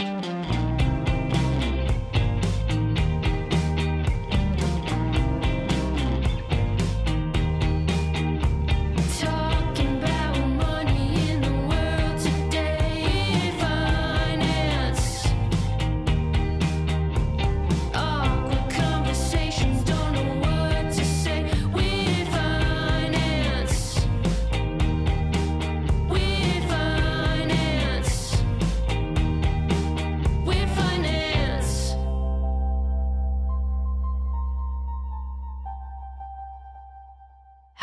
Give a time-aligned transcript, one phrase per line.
[0.00, 0.59] Thank you.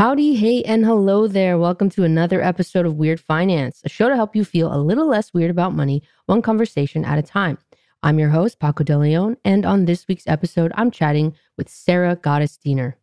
[0.08, 1.58] Howdy, hey, and hello there.
[1.58, 5.10] Welcome to another episode of Weird Finance, a show to help you feel a little
[5.10, 7.58] less weird about money, one conversation at a time.
[8.02, 12.16] I'm your host, Paco De Leon, and on this week's episode, I'm chatting with Sarah
[12.16, 12.94] Gottesdiener.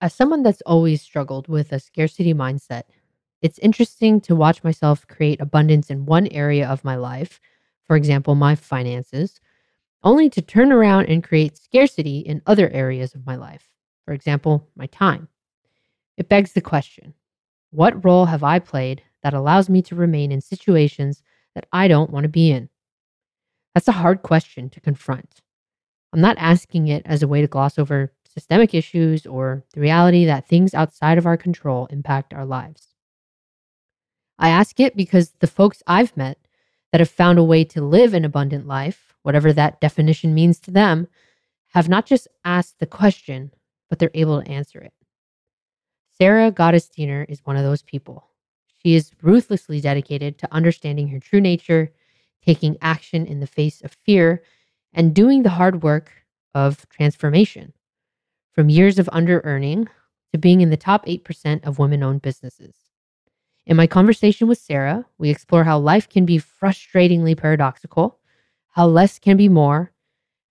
[0.00, 2.84] As someone that's always struggled with a scarcity mindset,
[3.42, 7.42] it's interesting to watch myself create abundance in one area of my life,
[7.84, 9.38] for example, my finances,
[10.02, 13.68] only to turn around and create scarcity in other areas of my life,
[14.06, 15.28] for example, my time.
[16.16, 17.14] It begs the question
[17.70, 21.22] what role have I played that allows me to remain in situations
[21.54, 22.68] that I don't want to be in?
[23.74, 25.40] That's a hard question to confront.
[26.12, 30.24] I'm not asking it as a way to gloss over systemic issues or the reality
[30.24, 32.88] that things outside of our control impact our lives.
[34.38, 36.38] I ask it because the folks I've met
[36.92, 40.70] that have found a way to live an abundant life, whatever that definition means to
[40.70, 41.08] them,
[41.68, 43.52] have not just asked the question,
[43.88, 44.92] but they're able to answer it.
[46.20, 48.26] Sarah Gottesdiener is one of those people.
[48.82, 51.94] She is ruthlessly dedicated to understanding her true nature,
[52.44, 54.42] taking action in the face of fear,
[54.92, 56.12] and doing the hard work
[56.54, 57.72] of transformation.
[58.52, 59.88] From years of under earning
[60.34, 62.74] to being in the top 8% of women owned businesses.
[63.64, 68.18] In my conversation with Sarah, we explore how life can be frustratingly paradoxical,
[68.68, 69.92] how less can be more,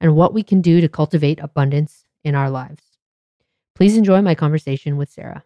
[0.01, 2.97] and what we can do to cultivate abundance in our lives.
[3.75, 5.43] Please enjoy my conversation with Sarah.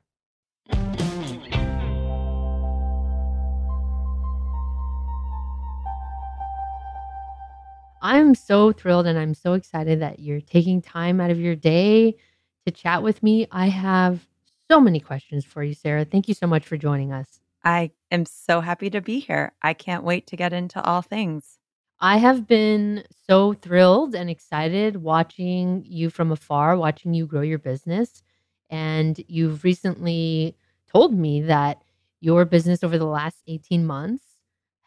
[8.03, 12.17] I'm so thrilled and I'm so excited that you're taking time out of your day
[12.65, 13.47] to chat with me.
[13.49, 14.27] I have
[14.69, 16.03] so many questions for you, Sarah.
[16.03, 17.39] Thank you so much for joining us.
[17.63, 19.53] I am so happy to be here.
[19.61, 21.57] I can't wait to get into all things.
[22.01, 27.57] I have been so thrilled and excited watching you from afar, watching you grow your
[27.57, 28.21] business.
[28.69, 30.57] And you've recently
[30.91, 31.81] told me that
[32.19, 34.23] your business over the last 18 months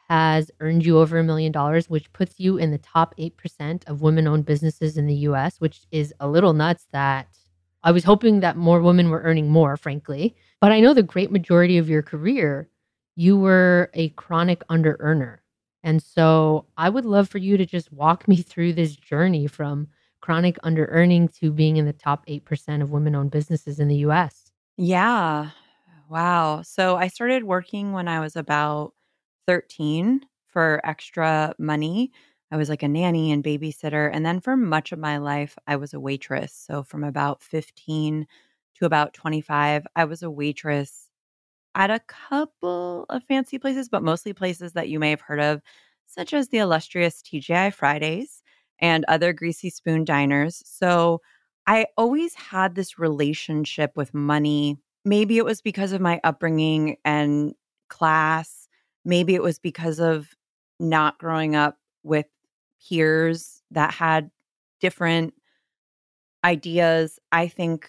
[0.08, 4.02] has earned you over a million dollars, which puts you in the top 8% of
[4.02, 7.28] women owned businesses in the US, which is a little nuts that
[7.82, 10.34] I was hoping that more women were earning more, frankly.
[10.60, 12.68] But I know the great majority of your career,
[13.14, 15.42] you were a chronic under earner.
[15.82, 19.88] And so I would love for you to just walk me through this journey from
[20.20, 23.98] chronic under earning to being in the top 8% of women owned businesses in the
[23.98, 24.50] US.
[24.76, 25.50] Yeah.
[26.08, 26.62] Wow.
[26.62, 28.94] So I started working when I was about
[29.46, 32.12] 13 for extra money.
[32.50, 34.10] I was like a nanny and babysitter.
[34.12, 36.52] And then for much of my life, I was a waitress.
[36.52, 38.26] So from about 15
[38.76, 41.08] to about 25, I was a waitress
[41.74, 45.60] at a couple of fancy places, but mostly places that you may have heard of,
[46.06, 48.42] such as the illustrious TGI Fridays
[48.80, 50.62] and other greasy spoon diners.
[50.66, 51.20] So
[51.66, 54.78] I always had this relationship with money.
[55.04, 57.54] Maybe it was because of my upbringing and
[57.88, 58.65] class.
[59.06, 60.34] Maybe it was because of
[60.80, 62.26] not growing up with
[62.86, 64.30] peers that had
[64.80, 65.32] different
[66.44, 67.18] ideas.
[67.30, 67.88] I think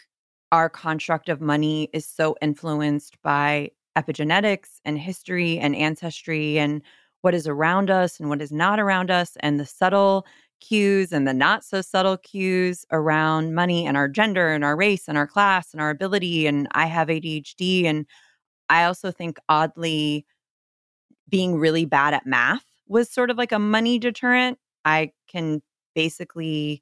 [0.51, 6.83] our construct of money is so influenced by epigenetics and history and ancestry and
[7.21, 10.25] what is around us and what is not around us and the subtle
[10.61, 15.07] cues and the not so subtle cues around money and our gender and our race
[15.07, 18.05] and our class and our ability and I have ADHD and
[18.69, 20.25] I also think oddly
[21.29, 24.57] being really bad at math was sort of like a money deterrent.
[24.85, 25.61] I can
[25.95, 26.81] basically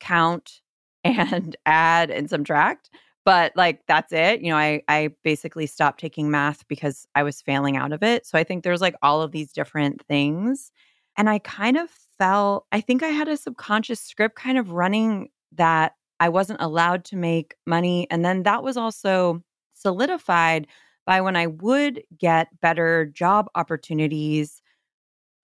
[0.00, 0.60] count
[1.04, 2.90] and add and subtract
[3.24, 7.40] but like that's it you know i i basically stopped taking math because i was
[7.40, 10.70] failing out of it so i think there's like all of these different things
[11.16, 15.28] and i kind of felt i think i had a subconscious script kind of running
[15.52, 19.42] that i wasn't allowed to make money and then that was also
[19.74, 20.66] solidified
[21.06, 24.62] by when i would get better job opportunities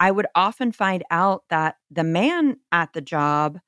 [0.01, 3.59] i would often find out that the man at the job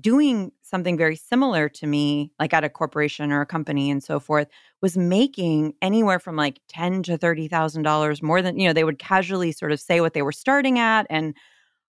[0.00, 4.20] doing something very similar to me, like at a corporation or a company and so
[4.20, 4.46] forth,
[4.80, 8.72] was making anywhere from like ten to thirty thousand dollars more than you know.
[8.72, 11.34] They would casually sort of say what they were starting at, and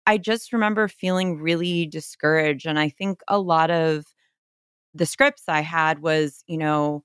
[0.06, 2.66] I just remember feeling really discouraged.
[2.66, 4.06] And I think a lot of
[4.94, 7.04] the scripts I had was, you know,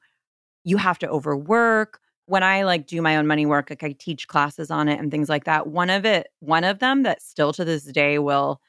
[0.64, 2.00] you have to overwork.
[2.28, 5.12] When I like do my own money work, like I teach classes on it and
[5.12, 5.68] things like that.
[5.68, 8.60] One of it, one of them that still to this day will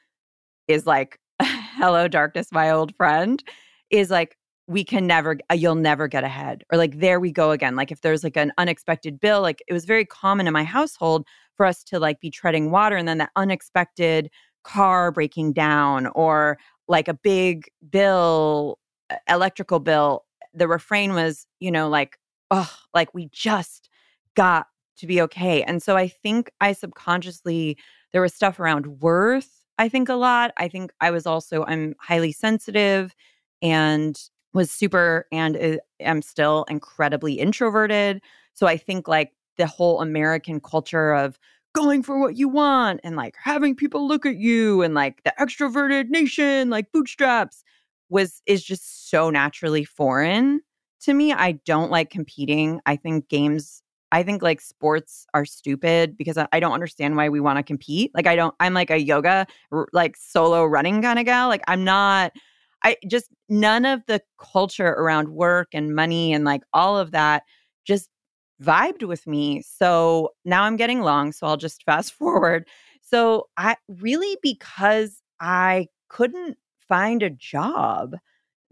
[0.67, 3.43] is like hello darkness my old friend
[3.89, 4.37] is like
[4.67, 8.01] we can never you'll never get ahead or like there we go again like if
[8.01, 11.25] there's like an unexpected bill like it was very common in my household
[11.55, 14.29] for us to like be treading water and then that unexpected
[14.63, 16.57] car breaking down or
[16.87, 18.77] like a big bill
[19.29, 22.17] electrical bill the refrain was you know like
[22.51, 23.89] oh like we just
[24.35, 24.67] got
[24.97, 27.77] to be okay and so i think i subconsciously
[28.13, 30.51] there was stuff around worth I think a lot.
[30.57, 33.15] I think I was also I'm highly sensitive
[33.61, 34.19] and
[34.53, 38.21] was super and uh, am still incredibly introverted.
[38.53, 41.37] So I think like the whole American culture of
[41.73, 45.33] going for what you want and like having people look at you and like the
[45.39, 47.63] extroverted nation like bootstraps
[48.09, 50.61] was is just so naturally foreign
[51.01, 51.33] to me.
[51.33, 52.79] I don't like competing.
[52.85, 57.41] I think games I think like sports are stupid because I, don't understand why we
[57.41, 58.11] want to compete.
[58.13, 61.49] Like I don't I'm like a yoga r- like solo running kind of gal.
[61.49, 62.31] Like I'm not
[62.83, 67.43] I just none of the culture around work and money and like all of that
[67.85, 68.09] just
[68.63, 69.61] vibed with me.
[69.61, 72.67] So now I'm getting long, so I'll just fast forward.
[73.01, 78.15] So I really because I couldn't find a job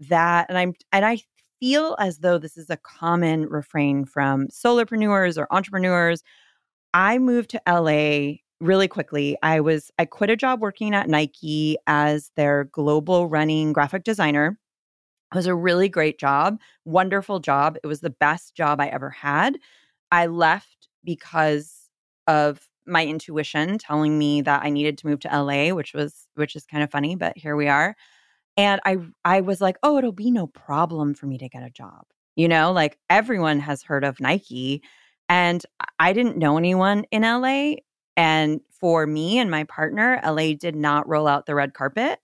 [0.00, 1.18] that and I'm and I
[1.60, 6.22] feel as though this is a common refrain from solopreneurs or entrepreneurs.
[6.94, 9.36] I moved to LA really quickly.
[9.42, 14.58] I was I quit a job working at Nike as their global running graphic designer.
[15.32, 17.76] It was a really great job, wonderful job.
[17.82, 19.58] It was the best job I ever had.
[20.12, 21.90] I left because
[22.26, 26.54] of my intuition telling me that I needed to move to LA, which was which
[26.54, 27.96] is kind of funny, but here we are.
[28.56, 31.70] And I I was like, "Oh, it'll be no problem for me to get a
[31.70, 32.04] job."
[32.36, 34.82] You know, like everyone has heard of Nike
[35.28, 35.62] and
[35.98, 37.82] I didn't know anyone in LA
[38.16, 42.20] and for me and my partner, LA did not roll out the red carpet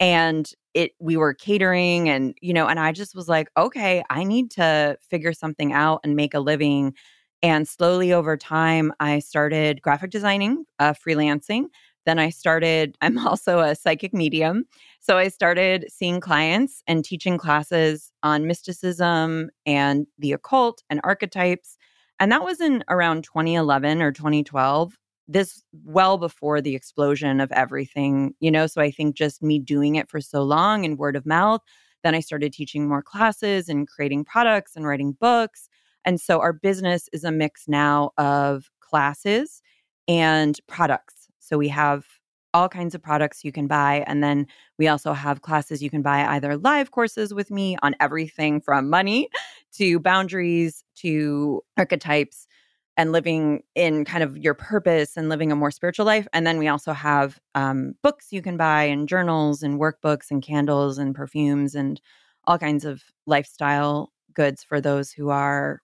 [0.00, 4.24] and it we were catering and you know and I just was like, "Okay, I
[4.24, 6.94] need to figure something out and make a living."
[7.42, 11.66] And slowly over time, I started graphic designing, uh, freelancing.
[12.04, 14.64] Then I started, I'm also a psychic medium.
[15.00, 21.76] So I started seeing clients and teaching classes on mysticism and the occult and archetypes.
[22.20, 24.96] And that was in around 2011 or 2012.
[25.28, 28.66] This well before the explosion of everything, you know.
[28.66, 31.60] So I think just me doing it for so long and word of mouth.
[32.02, 35.68] Then I started teaching more classes and creating products and writing books.
[36.04, 39.62] And so our business is a mix now of classes
[40.08, 42.06] and products So we have
[42.54, 44.04] all kinds of products you can buy.
[44.06, 44.46] And then
[44.78, 48.90] we also have classes you can buy either live courses with me on everything from
[48.90, 49.28] money
[49.72, 52.46] to boundaries to archetypes
[52.98, 56.28] and living in kind of your purpose and living a more spiritual life.
[56.34, 60.42] And then we also have um, books you can buy and journals and workbooks and
[60.42, 62.00] candles and perfumes and
[62.44, 65.80] all kinds of lifestyle goods for those who are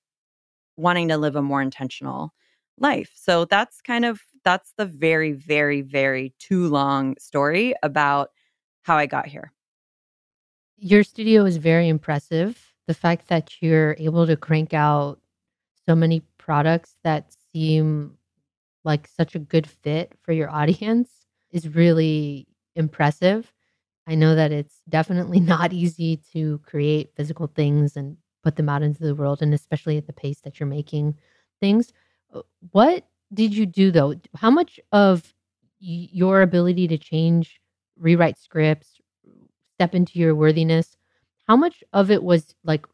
[0.77, 2.35] wanting to live a more intentional
[2.79, 3.11] life.
[3.15, 8.31] So that's kind of that's the very very very too long story about
[8.83, 9.53] how I got here.
[10.77, 12.75] Your studio is very impressive.
[12.87, 15.21] The fact that you're able to crank out
[15.87, 18.17] so many products that seem
[18.85, 21.11] like such a good fit for your audience
[21.51, 23.53] is really impressive.
[24.07, 28.83] I know that it's definitely not easy to create physical things and put them out
[28.83, 31.17] into the world, and especially at the pace that you're making
[31.61, 31.93] things.
[32.33, 34.15] Uh, what did you do though?
[34.37, 35.35] How much of
[35.81, 37.61] your ability to change,
[37.99, 39.01] rewrite scripts,
[39.75, 40.97] step into your worthiness,
[41.47, 42.87] how much of it was like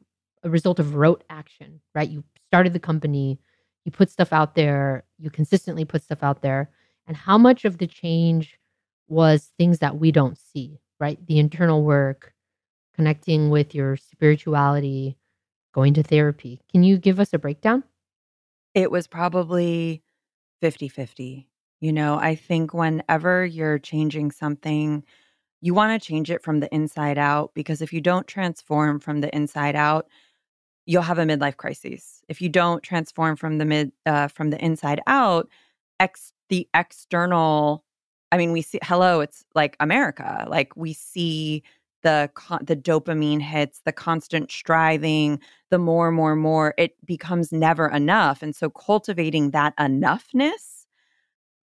[0.42, 2.08] a result of rote action, right?
[2.08, 3.40] You started the company,
[3.84, 6.70] you put stuff out there, you consistently put stuff out there,
[7.06, 8.58] and how much of the change
[9.08, 11.18] was things that we don't see, right?
[11.26, 12.32] The internal work,
[12.94, 15.16] connecting with your spirituality,
[15.72, 16.60] going to therapy.
[16.70, 17.82] Can you give us a breakdown?
[18.74, 20.03] It was probably
[20.60, 21.48] 50 50.
[21.80, 25.04] You know, I think whenever you're changing something,
[25.60, 29.20] you want to change it from the inside out because if you don't transform from
[29.20, 30.06] the inside out,
[30.86, 32.22] you'll have a midlife crisis.
[32.28, 35.48] If you don't transform from the mid uh, from the inside out,
[36.00, 37.84] ex the external.
[38.32, 38.78] I mean, we see.
[38.82, 40.46] Hello, it's like America.
[40.48, 41.62] Like we see
[42.04, 42.30] the
[42.62, 46.74] the dopamine hits, the constant striving, the more, more, more.
[46.78, 50.84] It becomes never enough, and so cultivating that enoughness,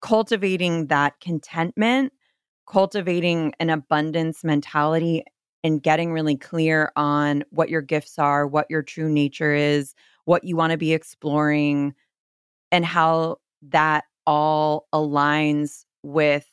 [0.01, 2.11] cultivating that contentment,
[2.67, 5.23] cultivating an abundance mentality
[5.63, 9.93] and getting really clear on what your gifts are, what your true nature is,
[10.25, 11.93] what you want to be exploring,
[12.71, 16.47] and how that all aligns with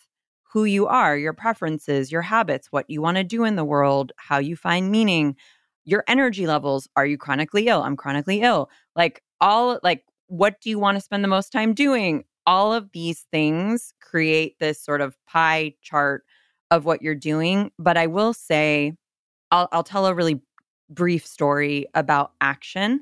[0.53, 4.13] who you are, your preferences, your habits, what you want to do in the world,
[4.17, 5.37] how you find meaning,
[5.85, 6.89] your energy levels.
[6.97, 7.83] Are you chronically ill?
[7.83, 8.71] I'm chronically ill.
[8.97, 12.25] Like all like what do you want to spend the most time doing?
[12.47, 16.25] All of these things create this sort of pie chart
[16.71, 17.71] of what you're doing.
[17.79, 18.95] But I will say,
[19.51, 20.41] I'll, I'll tell a really
[20.91, 23.01] brief story about action.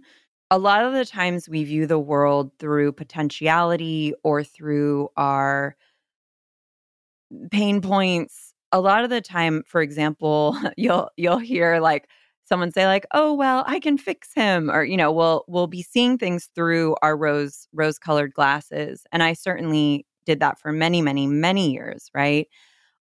[0.50, 5.76] A lot of the times we view the world through potentiality or through our
[7.50, 8.54] pain points.
[8.72, 12.08] A lot of the time, for example, you'll you'll hear like
[12.44, 15.82] someone say like, "Oh, well, I can fix him," or you know, we'll we'll be
[15.82, 19.04] seeing things through our rose rose colored glasses.
[19.12, 22.48] And I certainly did that for many, many, many years, right?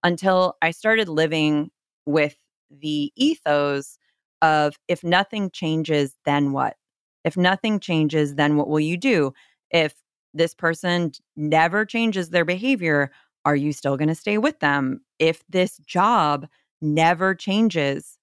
[0.04, 1.72] Until I started living
[2.06, 2.36] with
[2.70, 3.98] the ethos
[4.42, 6.76] of if nothing changes, then what?
[7.24, 9.34] If nothing changes, then what will you do?
[9.72, 9.96] If
[10.34, 13.12] this person never changes their behavior,
[13.46, 15.02] are you still going to stay with them?
[15.20, 16.48] If this job
[16.82, 18.18] never changes,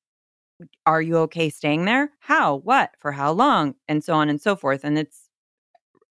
[0.84, 2.10] are you okay staying there?
[2.20, 2.56] How?
[2.56, 2.90] What?
[2.98, 3.74] For how long?
[3.88, 4.84] And so on and so forth.
[4.84, 5.28] And it's,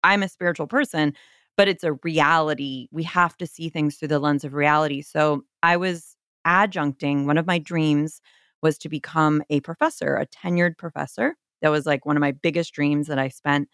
[0.03, 1.13] I'm a spiritual person,
[1.55, 2.87] but it's a reality.
[2.91, 5.01] We have to see things through the lens of reality.
[5.01, 7.25] So I was adjuncting.
[7.25, 8.21] One of my dreams
[8.61, 11.35] was to become a professor, a tenured professor.
[11.61, 13.69] That was like one of my biggest dreams that I spent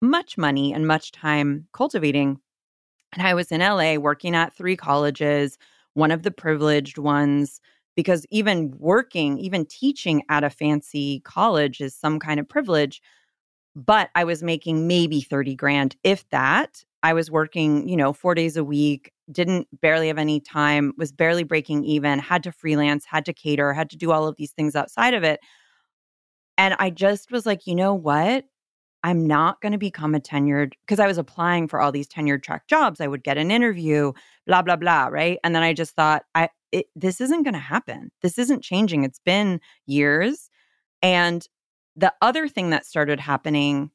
[0.00, 2.40] much money and much time cultivating.
[3.14, 5.56] And I was in LA working at three colleges,
[5.94, 7.60] one of the privileged ones,
[7.96, 13.00] because even working, even teaching at a fancy college is some kind of privilege.
[13.76, 16.84] But I was making maybe 30 grand, if that.
[17.02, 21.12] I was working, you know, four days a week, didn't barely have any time, was
[21.12, 24.52] barely breaking even, had to freelance, had to cater, had to do all of these
[24.52, 25.40] things outside of it.
[26.56, 28.44] And I just was like, you know what?
[29.04, 32.42] I'm not going to become a tenured because I was applying for all these tenured
[32.42, 33.02] track jobs.
[33.02, 34.12] I would get an interview,
[34.46, 35.38] blah blah blah, right?
[35.44, 38.10] And then I just thought, I it, this isn't going to happen.
[38.22, 39.04] This isn't changing.
[39.04, 40.48] It's been years,
[41.02, 41.46] and
[41.94, 43.90] the other thing that started happening,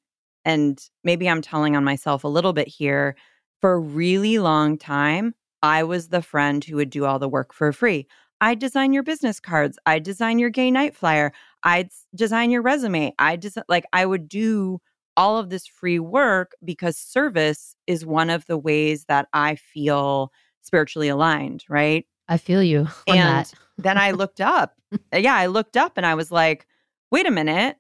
[0.45, 3.15] and maybe I'm telling on myself a little bit here,
[3.61, 7.51] for a really long time, I was the friend who would do all the work
[7.51, 8.07] for free.
[8.41, 9.77] I design your business cards.
[9.85, 11.33] I design your gay night flyer.
[11.63, 13.13] I design your resume.
[13.19, 14.79] I just like I would do
[15.19, 20.31] all of this free work because service is one of the ways that I feel
[20.61, 22.05] spiritually aligned, right?
[22.29, 22.87] I feel you.
[23.05, 23.45] and
[23.77, 24.75] then I looked up.
[25.13, 26.65] Uh, yeah, I looked up and I was like,
[27.11, 27.75] wait a minute.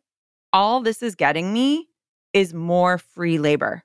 [0.51, 1.87] All this is getting me
[2.33, 3.83] is more free labor.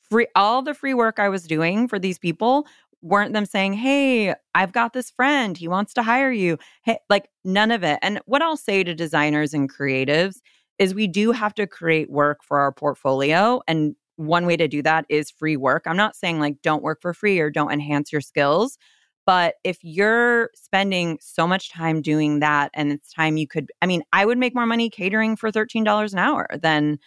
[0.00, 2.66] Free all the free work I was doing for these people
[3.02, 5.58] weren't them saying, Hey, I've got this friend.
[5.58, 6.56] He wants to hire you.
[6.84, 7.98] Hey, like none of it.
[8.00, 10.36] And what I'll say to designers and creatives
[10.84, 13.62] is we do have to create work for our portfolio.
[13.66, 15.84] And one way to do that is free work.
[15.86, 18.78] I'm not saying like don't work for free or don't enhance your skills.
[19.26, 23.86] But if you're spending so much time doing that and it's time you could, I
[23.86, 26.98] mean, I would make more money catering for $13 an hour than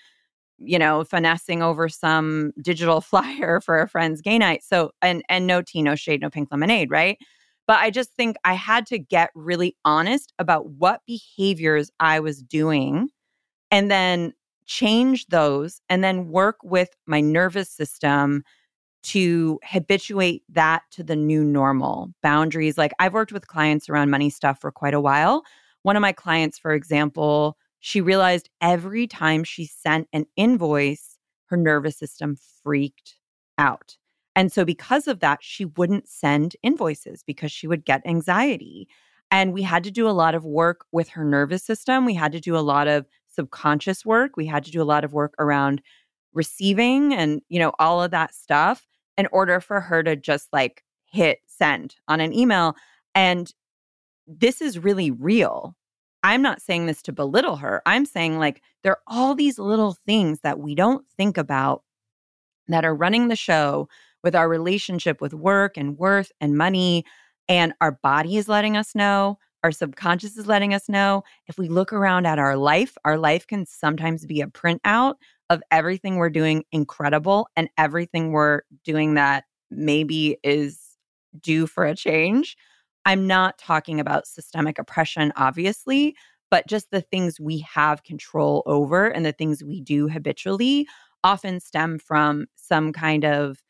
[0.59, 4.63] you know, finessing over some digital flyer for a friend's gay night.
[4.63, 7.19] So, and and no tea, no shade, no pink lemonade, right?
[7.67, 12.41] But I just think I had to get really honest about what behaviors I was
[12.41, 13.09] doing
[13.71, 14.33] and then
[14.65, 18.43] change those and then work with my nervous system
[19.03, 22.77] to habituate that to the new normal boundaries.
[22.77, 25.43] Like I've worked with clients around money stuff for quite a while.
[25.83, 31.57] One of my clients, for example, she realized every time she sent an invoice, her
[31.57, 33.15] nervous system freaked
[33.57, 33.97] out.
[34.35, 38.87] And so, because of that, she wouldn't send invoices because she would get anxiety.
[39.31, 42.05] And we had to do a lot of work with her nervous system.
[42.05, 43.05] We had to do a lot of
[43.37, 44.35] subconscious work.
[44.35, 45.81] We had to do a lot of work around
[46.33, 48.85] receiving and, you know, all of that stuff
[49.17, 52.75] in order for her to just like hit send on an email.
[53.15, 53.51] And
[54.27, 55.75] this is really real.
[56.23, 57.81] I'm not saying this to belittle her.
[57.85, 61.83] I'm saying, like, there are all these little things that we don't think about
[62.67, 63.87] that are running the show
[64.23, 67.05] with our relationship with work and worth and money.
[67.47, 71.23] And our body is letting us know, our subconscious is letting us know.
[71.47, 75.15] If we look around at our life, our life can sometimes be a printout
[75.49, 80.79] of everything we're doing incredible and everything we're doing that maybe is
[81.41, 82.57] due for a change.
[83.05, 86.15] I'm not talking about systemic oppression, obviously,
[86.51, 90.87] but just the things we have control over and the things we do habitually
[91.23, 93.63] often stem from some kind of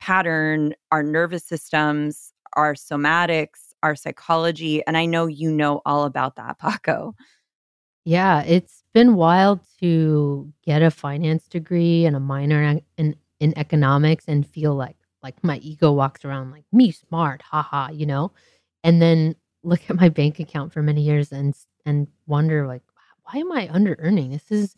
[0.00, 4.84] pattern, our nervous systems, our somatics, our psychology.
[4.86, 7.14] And I know you know all about that, Paco.
[8.04, 14.24] Yeah, it's been wild to get a finance degree and a minor in, in economics
[14.28, 18.32] and feel like like my ego walks around like me smart, haha, you know?
[18.84, 21.54] and then look at my bank account for many years and
[21.86, 22.82] and wonder like
[23.24, 24.76] why am i under earning this is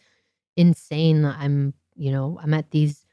[0.56, 3.05] insane i'm you know i'm at these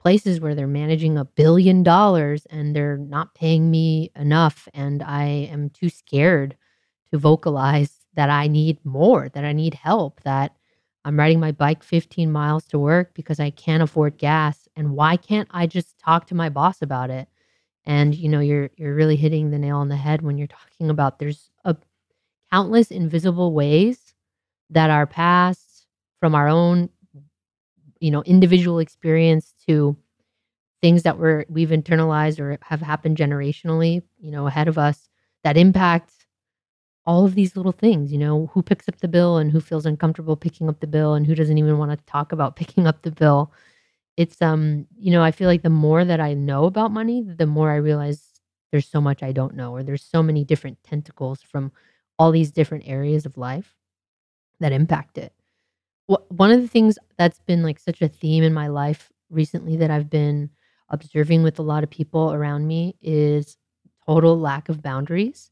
[0.00, 5.24] places where they're managing a billion dollars and they're not paying me enough and i
[5.24, 6.56] am too scared
[7.12, 10.56] to vocalize that i need more that i need help that
[11.04, 15.16] i'm riding my bike 15 miles to work because i can't afford gas and why
[15.16, 17.28] can't i just talk to my boss about it?
[17.86, 20.90] And you know you're you're really hitting the nail on the head when you're talking
[20.90, 21.76] about there's a
[22.52, 24.14] countless invisible ways
[24.70, 25.86] that our past
[26.20, 26.90] from our own
[28.00, 29.96] you know individual experience to
[30.82, 35.08] things that we're we've internalized or have happened generationally you know ahead of us
[35.44, 36.12] that impact
[37.06, 39.86] all of these little things you know who picks up the bill and who feels
[39.86, 43.02] uncomfortable picking up the bill and who doesn't even want to talk about picking up
[43.02, 43.52] the bill.
[44.16, 47.46] It's um you know i feel like the more that i know about money the
[47.46, 48.28] more i realize
[48.70, 51.72] there's so much i don't know or there's so many different tentacles from
[52.18, 53.74] all these different areas of life
[54.60, 55.32] that impact it
[56.28, 59.90] one of the things that's been like such a theme in my life recently that
[59.90, 60.50] i've been
[60.90, 63.56] observing with a lot of people around me is
[64.06, 65.50] total lack of boundaries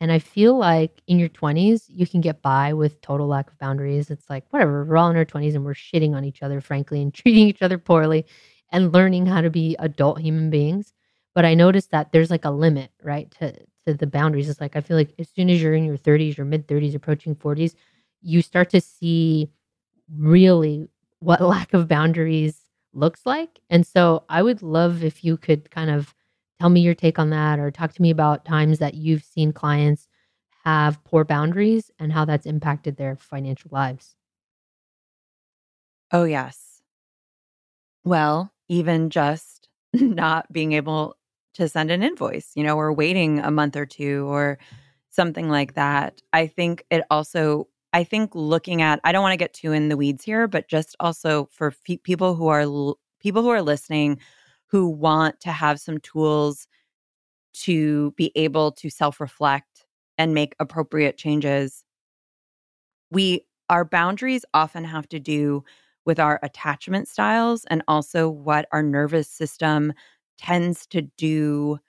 [0.00, 3.58] and I feel like in your 20s, you can get by with total lack of
[3.58, 4.10] boundaries.
[4.10, 7.02] It's like, whatever, we're all in our 20s and we're shitting on each other, frankly,
[7.02, 8.26] and treating each other poorly
[8.72, 10.94] and learning how to be adult human beings.
[11.34, 13.52] But I noticed that there's like a limit, right, to,
[13.86, 14.48] to the boundaries.
[14.50, 16.94] It's like, I feel like as soon as you're in your 30s, your mid 30s,
[16.94, 17.74] approaching 40s,
[18.22, 19.50] you start to see
[20.16, 20.88] really
[21.20, 23.60] what lack of boundaries looks like.
[23.70, 26.14] And so I would love if you could kind of
[26.60, 29.52] tell me your take on that or talk to me about times that you've seen
[29.52, 30.08] clients
[30.64, 34.16] have poor boundaries and how that's impacted their financial lives.
[36.12, 36.82] Oh, yes.
[38.04, 41.16] Well, even just not being able
[41.54, 44.58] to send an invoice, you know, or waiting a month or two or
[45.10, 46.22] something like that.
[46.32, 47.68] I think it also,
[47.98, 50.68] I think looking at, I don't want to get too in the weeds here, but
[50.68, 52.60] just also for people who are,
[53.18, 54.20] people who are listening
[54.68, 56.68] who want to have some tools
[57.54, 59.84] to be able to self reflect
[60.16, 61.82] and make appropriate changes.
[63.10, 65.64] We, our boundaries often have to do
[66.04, 69.92] with our attachment styles and also what our nervous system
[70.38, 71.80] tends to do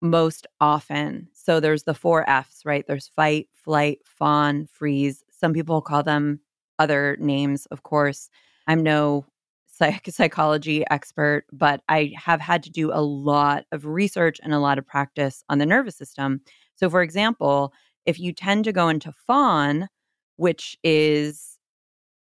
[0.00, 1.28] most often.
[1.32, 2.84] So there's the four F's, right?
[2.88, 5.24] There's fight, flight, fawn, freeze.
[5.38, 6.40] Some people call them
[6.78, 8.28] other names, of course.
[8.66, 9.26] I'm no
[9.66, 14.58] psych- psychology expert, but I have had to do a lot of research and a
[14.58, 16.40] lot of practice on the nervous system.
[16.74, 17.72] So, for example,
[18.06, 19.88] if you tend to go into fawn,
[20.36, 21.58] which is,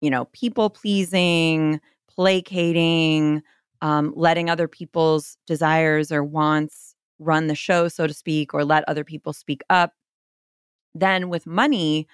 [0.01, 3.43] you know, people pleasing, placating,
[3.81, 8.85] um, letting other people's desires or wants run the show, so to speak, or let
[8.89, 9.93] other people speak up,
[10.95, 12.07] then with money,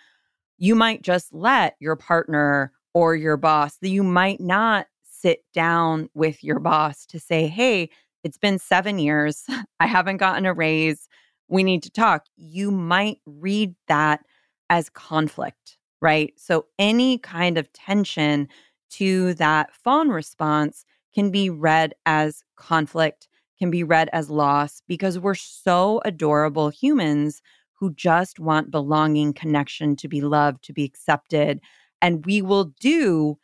[0.59, 6.43] you might just let your partner or your boss, you might not sit down with
[6.45, 7.91] your boss to say, hey,
[8.25, 9.45] it's been seven years.
[9.81, 11.09] I haven't gotten a raise.
[11.49, 12.27] We need to talk.
[12.37, 14.21] You might read that
[14.69, 16.33] as conflict, right?
[16.37, 18.49] So, any kind of tension
[18.91, 25.19] to that fawn response can be read as conflict, can be read as loss, because
[25.19, 27.41] we're so adorable humans
[27.79, 31.61] who just want belonging, connection, to be loved, to be accepted.
[32.03, 33.39] And we will do,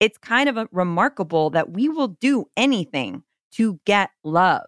[0.00, 4.66] it's kind of remarkable that we will do anything to get love,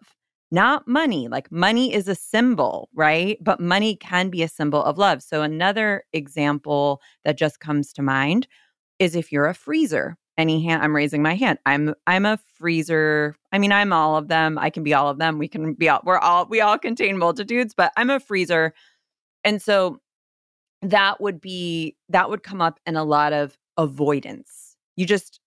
[0.50, 1.28] not money.
[1.28, 3.38] Like money is a symbol, right?
[3.42, 5.22] But money can be a symbol of love.
[5.22, 8.46] So, another example that just comes to mind
[8.98, 10.16] is if you're a freezer.
[10.38, 11.58] Any hand, I'm raising my hand.
[11.64, 13.36] I'm I'm a freezer.
[13.52, 14.58] I mean, I'm all of them.
[14.58, 15.38] I can be all of them.
[15.38, 16.02] We can be all.
[16.04, 18.74] We're all we all contain multitudes, but I'm a freezer
[19.46, 20.00] and so
[20.82, 24.76] that would be, that would come up in a lot of avoidance.
[24.96, 25.40] You just,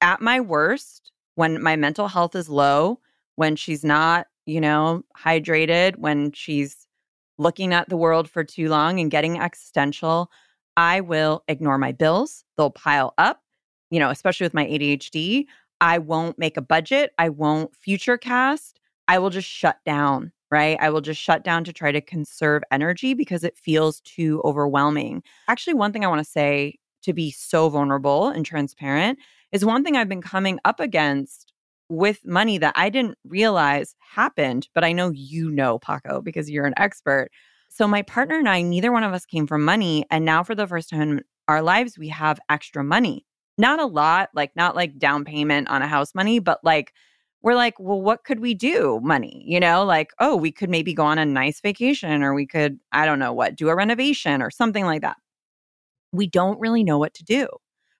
[0.00, 2.98] at my worst, when my mental health is low,
[3.36, 6.86] when she's not, you know, hydrated, when she's
[7.38, 10.30] looking at the world for too long and getting existential,
[10.76, 12.44] I will ignore my bills.
[12.56, 13.42] They'll pile up,
[13.90, 15.46] you know, especially with my ADHD.
[15.80, 17.12] I won't make a budget.
[17.18, 18.80] I won't future cast.
[19.08, 20.76] I will just shut down right?
[20.80, 25.22] I will just shut down to try to conserve energy because it feels too overwhelming.
[25.48, 29.18] Actually, one thing I want to say to be so vulnerable and transparent
[29.50, 31.52] is one thing I've been coming up against
[31.88, 36.66] with money that I didn't realize happened, but I know you know, Paco, because you're
[36.66, 37.30] an expert.
[37.70, 40.04] So, my partner and I, neither one of us came from money.
[40.10, 43.24] And now, for the first time in our lives, we have extra money.
[43.56, 46.92] Not a lot, like not like down payment on a house money, but like
[47.42, 49.00] we're like, well, what could we do?
[49.02, 52.46] Money, you know, like, oh, we could maybe go on a nice vacation or we
[52.46, 55.16] could, I don't know what, do a renovation or something like that.
[56.12, 57.48] We don't really know what to do.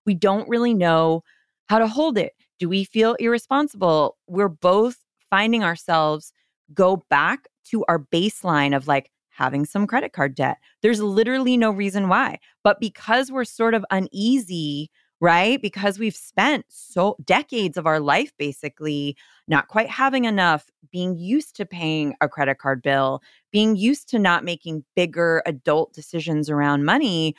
[0.06, 1.22] We don't really know
[1.68, 2.32] how to hold it.
[2.58, 4.16] Do we feel irresponsible?
[4.28, 4.98] We're both
[5.30, 6.32] finding ourselves
[6.74, 10.58] go back to our baseline of like having some credit card debt.
[10.82, 12.38] There's literally no reason why.
[12.62, 14.90] But because we're sort of uneasy
[15.22, 15.62] right?
[15.62, 21.54] Because we've spent so decades of our life basically not quite having enough, being used
[21.54, 26.84] to paying a credit card bill, being used to not making bigger adult decisions around
[26.84, 27.36] money.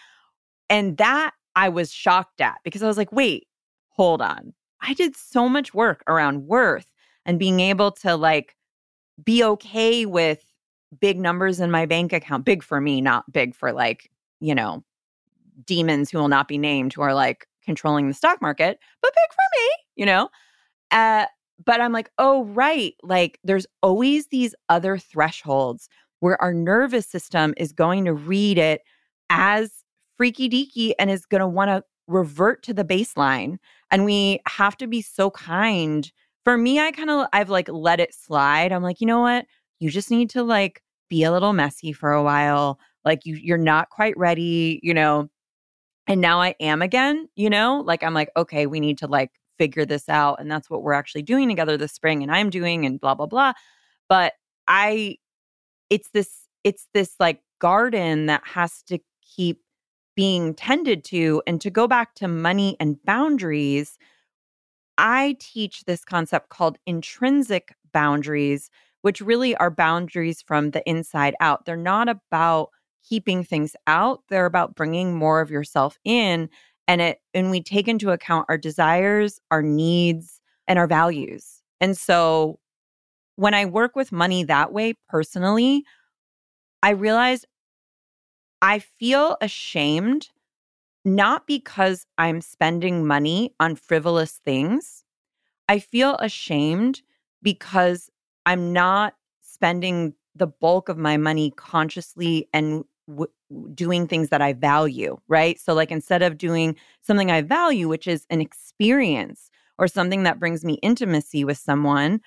[0.70, 3.48] And that I was shocked at because I was like, wait,
[3.90, 4.54] hold on.
[4.82, 6.88] I did so much work around worth
[7.26, 8.56] and being able to like
[9.26, 10.42] be okay with
[11.02, 14.86] big numbers in my bank account, big for me, not big for like, you know,
[15.66, 19.30] demons who will not be named who are like controlling the stock market, but big
[19.32, 20.30] for me, you know?
[20.92, 21.26] Uh,
[21.66, 22.94] but I'm like, oh, right.
[23.04, 28.82] Like there's always these other thresholds where our nervous system is going to read it
[29.30, 29.84] as
[30.18, 33.58] freaky deaky and is going to want to revert to the baseline.
[33.92, 36.12] And we have to be so kind.
[36.44, 38.72] For me, I kind of, I've like let it slide.
[38.72, 39.46] I'm like, you know what?
[39.80, 42.80] You just need to like be a little messy for a while.
[43.06, 45.30] Like you, you're not quite ready, you know,
[46.08, 49.32] and now I am again, you know, like I'm like, okay, we need to like
[49.58, 50.40] figure this out.
[50.40, 53.28] And that's what we're actually doing together this spring and I'm doing and blah, blah,
[53.28, 53.54] blah.
[54.10, 54.34] But
[54.68, 55.18] I,
[55.90, 59.62] it's this, it's this like garden that has to keep
[60.16, 61.42] being tended to.
[61.48, 63.98] And to go back to money and boundaries,
[64.98, 68.70] I teach this concept called intrinsic boundaries,
[69.02, 71.66] which really are boundaries from the inside out.
[71.66, 72.70] They're not about
[73.08, 74.24] keeping things out.
[74.30, 76.50] They're about bringing more of yourself in
[76.88, 81.62] and it and we take into account our desires, our needs and our values.
[81.80, 82.60] And so
[83.36, 85.84] when I work with money that way personally,
[86.82, 87.46] I realized
[88.62, 90.30] I feel ashamed
[91.06, 95.04] not because I'm spending money on frivolous things.
[95.68, 97.02] I feel ashamed
[97.42, 98.10] because
[98.46, 103.28] I'm not spending the bulk of my money consciously and w-
[103.74, 105.60] doing things that I value, right?
[105.60, 110.40] So, like, instead of doing something I value, which is an experience or something that
[110.40, 112.22] brings me intimacy with someone,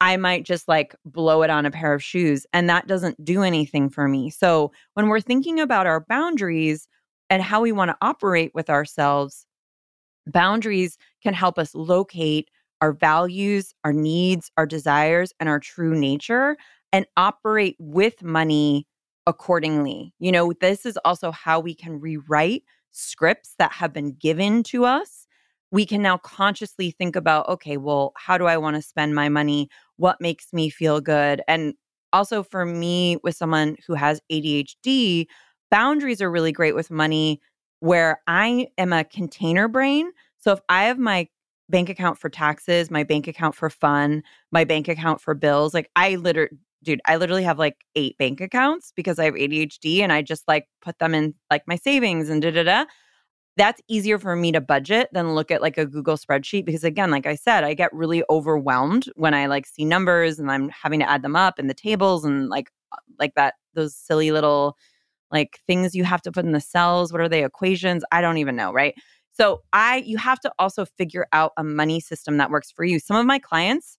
[0.00, 2.46] I might just like blow it on a pair of shoes.
[2.52, 4.30] And that doesn't do anything for me.
[4.30, 6.88] So, when we're thinking about our boundaries
[7.30, 9.46] and how we want to operate with ourselves,
[10.26, 12.48] boundaries can help us locate
[12.80, 16.56] our values, our needs, our desires, and our true nature
[16.92, 18.86] and operate with money
[19.26, 20.12] accordingly.
[20.18, 24.84] You know, this is also how we can rewrite scripts that have been given to
[24.84, 25.26] us.
[25.70, 29.28] We can now consciously think about, okay, well, how do I want to spend my
[29.28, 29.68] money?
[29.96, 31.42] What makes me feel good?
[31.48, 31.74] And
[32.12, 35.26] also for me, with someone who has ADHD,
[35.70, 37.40] boundaries are really great with money
[37.80, 40.12] where I am a container brain.
[40.38, 41.28] So if I have my
[41.68, 45.90] bank account for taxes, my bank account for fun, my bank account for bills, like
[45.96, 50.12] I literally dude, I literally have like eight bank accounts because I have ADHD and
[50.12, 52.84] I just like put them in like my savings and da da da.
[53.56, 57.10] That's easier for me to budget than look at like a Google spreadsheet because again,
[57.10, 61.00] like I said, I get really overwhelmed when I like see numbers and I'm having
[61.00, 64.76] to add them up in the tables and like uh, like that those silly little
[65.30, 67.12] like things you have to put in the cells.
[67.12, 68.04] What are they equations?
[68.12, 68.94] I don't even know, right?
[69.32, 72.98] So I you have to also figure out a money system that works for you.
[72.98, 73.98] Some of my clients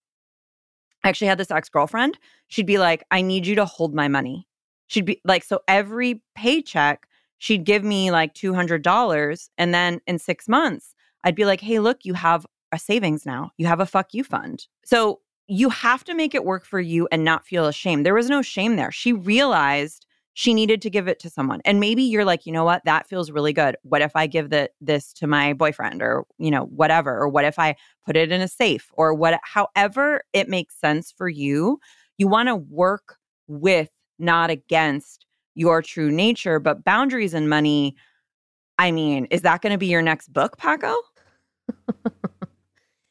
[1.06, 2.18] I actually had this ex girlfriend.
[2.48, 4.48] She'd be like, I need you to hold my money.
[4.88, 7.06] She'd be like, so every paycheck,
[7.38, 9.48] she'd give me like $200.
[9.56, 13.52] And then in six months, I'd be like, hey, look, you have a savings now.
[13.56, 14.66] You have a fuck you fund.
[14.84, 18.04] So you have to make it work for you and not feel ashamed.
[18.04, 18.90] There was no shame there.
[18.90, 20.05] She realized
[20.38, 21.62] she needed to give it to someone.
[21.64, 23.74] And maybe you're like, you know what, that feels really good.
[23.84, 27.18] What if I give the, this to my boyfriend or, you know, whatever?
[27.18, 31.10] Or what if I put it in a safe or what, however it makes sense
[31.10, 31.80] for you,
[32.18, 36.60] you want to work with, not against your true nature.
[36.60, 37.96] But boundaries and money,
[38.78, 40.94] I mean, is that going to be your next book, Paco?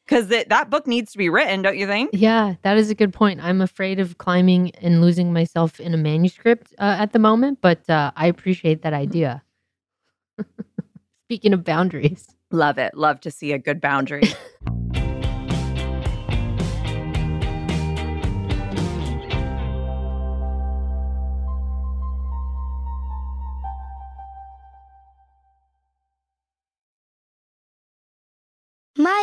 [0.06, 2.10] because that book needs to be written, don't you think?
[2.12, 3.40] Yeah, that is a good point.
[3.42, 7.88] I'm afraid of climbing and losing myself in a manuscript uh, at the moment, but
[7.90, 9.42] uh, I appreciate that idea.
[11.24, 12.94] Speaking of boundaries, love it.
[12.96, 14.22] Love to see a good boundary.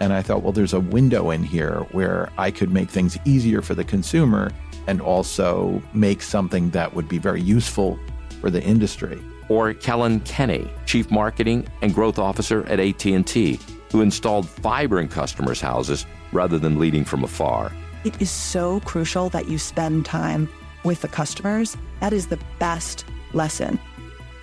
[0.00, 3.62] And I thought, well, there's a window in here where I could make things easier
[3.62, 4.50] for the consumer
[4.86, 7.98] and also make something that would be very useful
[8.40, 9.20] for the industry.
[9.48, 13.58] Or Kellyn Kenny, Chief Marketing and Growth Officer at AT&T,
[13.90, 17.72] who installed fiber in customers' houses rather than leading from afar.
[18.04, 20.48] It is so crucial that you spend time
[20.84, 21.76] with the customers.
[22.00, 23.78] That is the best lesson.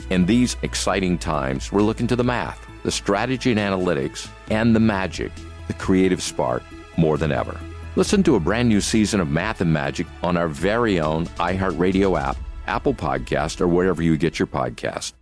[0.10, 4.80] In these exciting times, we're looking to the math the strategy and analytics, and the
[4.80, 5.32] magic,
[5.68, 6.64] the creative spark,
[6.98, 7.60] more than ever.
[7.96, 12.20] Listen to a brand new season of Math and Magic on our very own iHeartRadio
[12.20, 15.14] app, Apple Podcast, or wherever you get your podcast.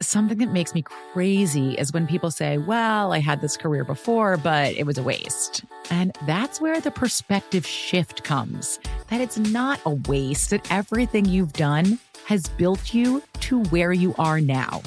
[0.00, 4.36] Something that makes me crazy is when people say, Well, I had this career before,
[4.36, 5.64] but it was a waste.
[5.90, 11.52] And that's where the perspective shift comes that it's not a waste, that everything you've
[11.52, 14.82] done has built you to where you are now.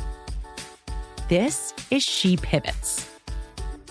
[1.27, 3.10] This is She Pivots,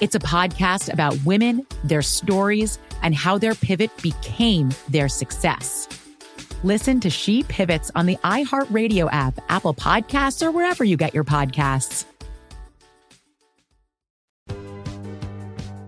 [0.00, 5.88] It's a podcast about women, their stories, and how their pivot became their success.
[6.64, 11.22] Listen to She Pivots on the iHeartRadio app, Apple Podcasts, or wherever you get your
[11.22, 12.06] podcasts.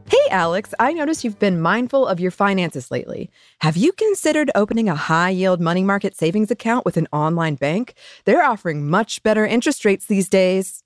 [0.08, 3.28] Hey, Alex, I noticed you've been mindful of your finances lately.
[3.58, 7.94] Have you considered opening a high yield money market savings account with an online bank?
[8.24, 10.84] They're offering much better interest rates these days.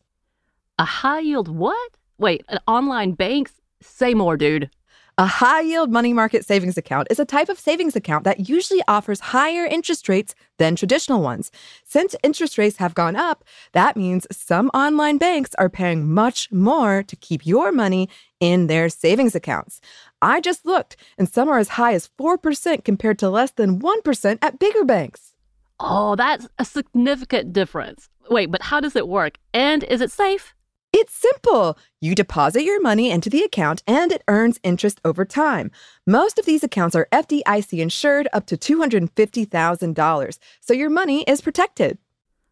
[0.79, 1.91] A high yield what?
[2.21, 3.51] Wait, an online bank?
[3.81, 4.69] Say more, dude.
[5.17, 8.83] A high yield money market savings account is a type of savings account that usually
[8.87, 11.51] offers higher interest rates than traditional ones.
[11.83, 17.03] Since interest rates have gone up, that means some online banks are paying much more
[17.05, 18.07] to keep your money
[18.39, 19.81] in their savings accounts.
[20.21, 24.39] I just looked, and some are as high as 4% compared to less than 1%
[24.43, 25.33] at bigger banks.
[25.79, 28.11] Oh, that's a significant difference.
[28.29, 29.39] Wait, but how does it work?
[29.55, 30.55] And is it safe?
[31.01, 31.79] It's simple.
[32.03, 35.71] You deposit your money into the account and it earns interest over time.
[36.07, 41.97] Most of these accounts are FDIC insured up to $250,000, so your money is protected.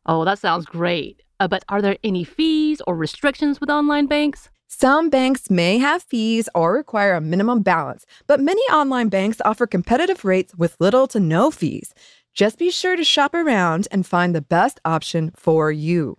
[0.06, 1.22] Oh, that sounds great.
[1.38, 4.48] Uh, but are there any fees or restrictions with online banks?
[4.66, 9.66] Some banks may have fees or require a minimum balance, but many online banks offer
[9.66, 11.92] competitive rates with little to no fees.
[12.32, 16.16] Just be sure to shop around and find the best option for you.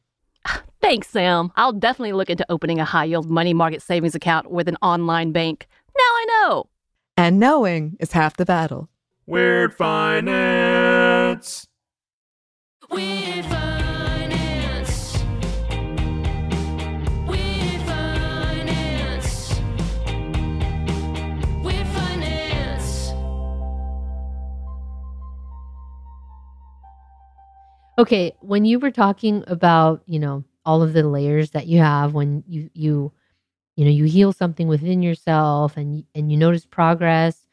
[0.81, 1.51] Thanks, Sam.
[1.55, 5.31] I'll definitely look into opening a high yield money market savings account with an online
[5.33, 5.67] bank.
[5.97, 6.69] Now I know.
[7.17, 8.87] And knowing is half the battle.
[9.27, 11.67] Weird Finance.
[12.89, 15.17] Weird Finance.
[17.27, 19.61] Weird Finance.
[21.61, 23.11] Weird Finance.
[27.99, 32.13] Okay, when you were talking about, you know, all of the layers that you have
[32.13, 33.11] when you you
[33.75, 37.47] you know, you heal something within yourself and and you notice progress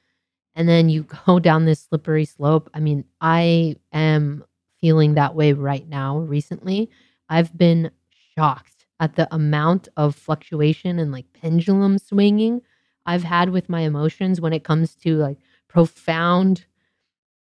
[0.55, 2.69] and then you go down this slippery slope.
[2.75, 4.45] I mean, I am
[4.83, 6.91] feeling that way right now recently.
[7.31, 7.91] I've been
[8.37, 12.61] shocked at the amount of fluctuation and like pendulum swinging
[13.07, 16.67] I've had with my emotions when it comes to like profound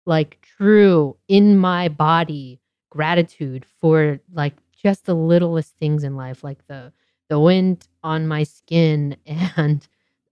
[0.05, 2.59] like true in my body
[2.91, 4.53] gratitude for like
[4.85, 6.93] just the littlest things in life like the
[7.27, 9.17] the wind on my skin
[9.57, 9.87] and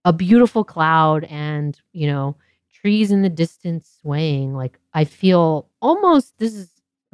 [0.06, 2.36] a beautiful cloud and you know
[2.72, 4.54] trees in the distance swaying.
[4.54, 6.70] Like i feel almost this is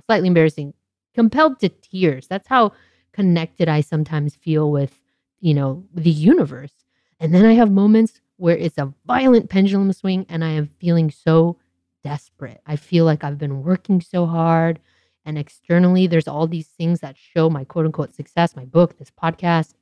[0.05, 0.73] slightly embarrassing
[1.15, 2.27] compelled to tears.
[2.27, 2.73] That's how
[3.13, 4.99] connected i sometimes feel with
[5.39, 6.73] you know the universe.
[7.21, 11.09] And then i have moments where it's a violent pendulum swing and i am feeling
[11.09, 11.57] so
[12.03, 12.59] desperate.
[12.67, 14.81] I feel like i've been working so hard
[15.25, 19.11] and externally there's all these things that show my quote unquote success my book this
[19.11, 19.73] podcast.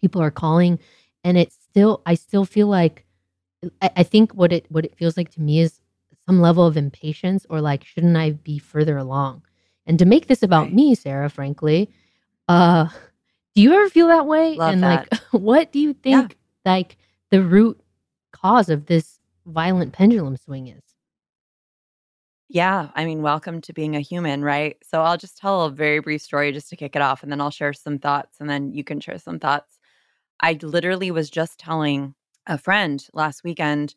[0.00, 0.78] People are calling
[1.26, 3.04] and it's still i still feel like
[3.82, 5.80] I, I think what it what it feels like to me is
[6.26, 9.42] some level of impatience or like shouldn't i be further along?
[9.86, 11.90] And to make this about me sarah frankly
[12.48, 12.88] uh
[13.56, 14.54] do you ever feel that way?
[14.54, 15.08] Love and that.
[15.10, 16.96] like what do you think like
[17.30, 17.80] the root
[18.32, 20.82] cause of this violent pendulum swing is
[22.48, 24.76] Yeah, I mean, welcome to being a human, right?
[24.88, 27.40] So I'll just tell a very brief story just to kick it off, and then
[27.40, 29.78] I'll share some thoughts, and then you can share some thoughts.
[30.40, 32.14] I literally was just telling
[32.46, 33.94] a friend last weekend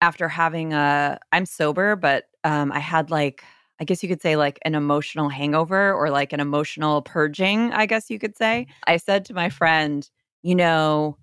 [0.00, 3.44] after having a, I'm sober, but um, I had like,
[3.80, 7.86] I guess you could say like an emotional hangover or like an emotional purging, I
[7.86, 8.68] guess you could say.
[8.86, 10.08] I said to my friend,
[10.42, 11.18] you know,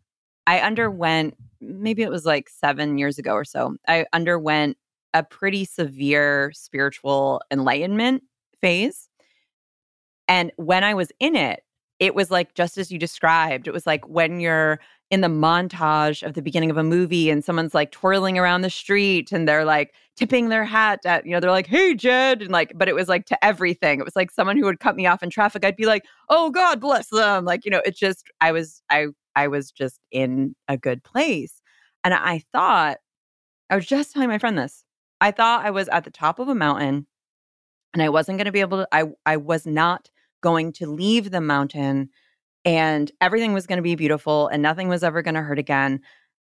[0.48, 4.78] I underwent, maybe it was like seven years ago or so, I underwent
[5.14, 8.24] a pretty severe spiritual enlightenment
[8.62, 9.10] phase.
[10.28, 11.64] And when I was in it,
[12.00, 13.68] it was like just as you described.
[13.68, 17.44] It was like when you're in the montage of the beginning of a movie and
[17.44, 21.40] someone's like twirling around the street and they're like tipping their hat at, you know,
[21.40, 22.42] they're like, hey, Jed.
[22.42, 24.00] And like, but it was like to everything.
[24.00, 25.64] It was like someone who would cut me off in traffic.
[25.64, 27.46] I'd be like, oh, God bless them.
[27.46, 31.62] Like, you know, it's just, I was, I, I was just in a good place.
[32.04, 32.98] And I thought,
[33.70, 34.84] I was just telling my friend this.
[35.20, 37.08] I thought I was at the top of a mountain
[37.94, 40.10] and I wasn't going to be able to, I, I was not
[40.42, 42.10] going to leave the mountain
[42.64, 46.02] and everything was going to be beautiful and nothing was ever going to hurt again.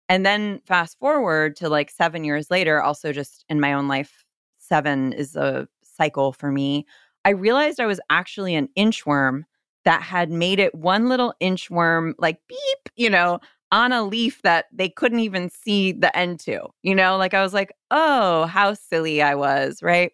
[0.08, 4.26] And then fast forward to like seven years later, also just in my own life,
[4.58, 6.86] seven is a cycle for me.
[7.26, 9.44] I realized I was actually an inchworm
[9.86, 13.40] that had made it one little inchworm, like beep, you know,
[13.72, 17.44] on a leaf that they couldn't even see the end to, you know, like I
[17.44, 20.12] was like, oh, how silly I was, right?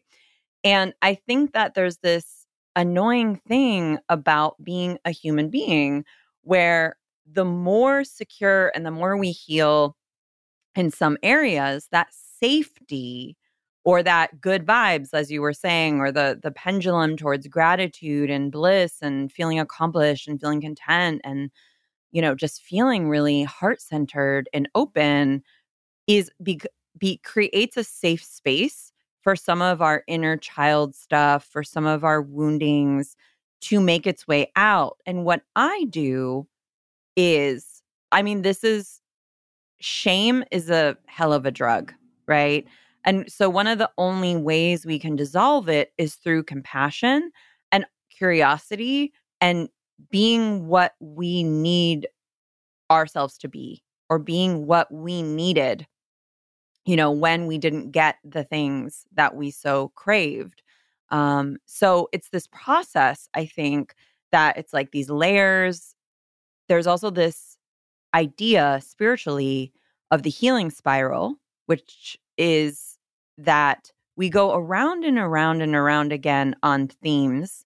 [0.64, 2.46] And I think that there's this
[2.76, 6.04] annoying thing about being a human being
[6.42, 6.98] where
[7.32, 9.96] the more secure and the more we heal
[10.76, 13.38] in some areas, that safety
[13.86, 18.52] or that good vibes as you were saying or the the pendulum towards gratitude and
[18.52, 21.52] bliss and feeling accomplished and feeling content and
[22.16, 25.44] you know just feeling really heart centered and open
[26.08, 26.60] is be,
[26.98, 28.92] be creates a safe space
[29.22, 33.16] for some of our inner child stuff for some of our woundings
[33.62, 34.98] to make its way out.
[35.06, 36.48] And what i do
[37.18, 39.02] is i mean this is
[39.80, 41.94] shame is a hell of a drug
[42.28, 42.66] right?
[43.04, 47.32] And so one of the only ways we can dissolve it is through compassion
[47.72, 49.70] and curiosity and
[50.10, 52.08] being what we need
[52.92, 55.88] ourselves to be or being what we needed
[56.86, 60.62] you know when we didn't get the things that we so craved.
[61.10, 63.96] Um so it's this process i think
[64.32, 65.96] that it's like these layers.
[66.68, 67.58] There's also this
[68.14, 69.72] idea spiritually
[70.12, 71.36] of the healing spiral
[71.68, 72.98] which is
[73.38, 77.65] that we go around and around and around again on themes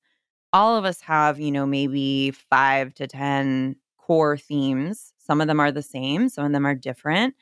[0.53, 5.59] all of us have you know maybe 5 to 10 core themes some of them
[5.59, 7.35] are the same some of them are different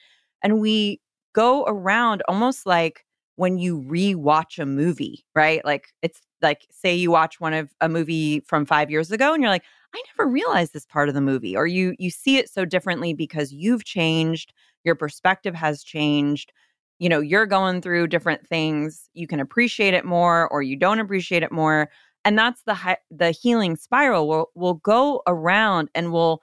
[0.43, 0.99] and we
[1.33, 3.05] go around almost like
[3.35, 5.63] when you rewatch a movie, right?
[5.63, 9.41] Like it's like say you watch one of a movie from 5 years ago and
[9.43, 12.49] you're like, I never realized this part of the movie or you you see it
[12.49, 14.53] so differently because you've changed,
[14.83, 16.51] your perspective has changed.
[16.99, 19.07] You know, you're going through different things.
[19.13, 21.89] You can appreciate it more or you don't appreciate it more.
[22.27, 24.27] And that's the hi- the healing spiral.
[24.27, 26.41] We'll we'll go around and we'll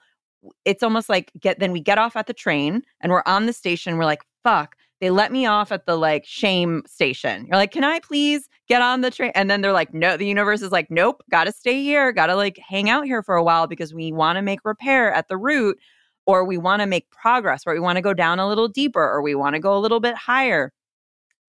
[0.65, 3.53] it's almost like get then we get off at the train and we're on the
[3.53, 7.71] station we're like fuck they let me off at the like shame station you're like
[7.71, 10.71] can i please get on the train and then they're like no the universe is
[10.71, 14.11] like nope gotta stay here gotta like hang out here for a while because we
[14.11, 15.79] want to make repair at the root
[16.27, 19.03] or we want to make progress or we want to go down a little deeper
[19.03, 20.71] or we want to go a little bit higher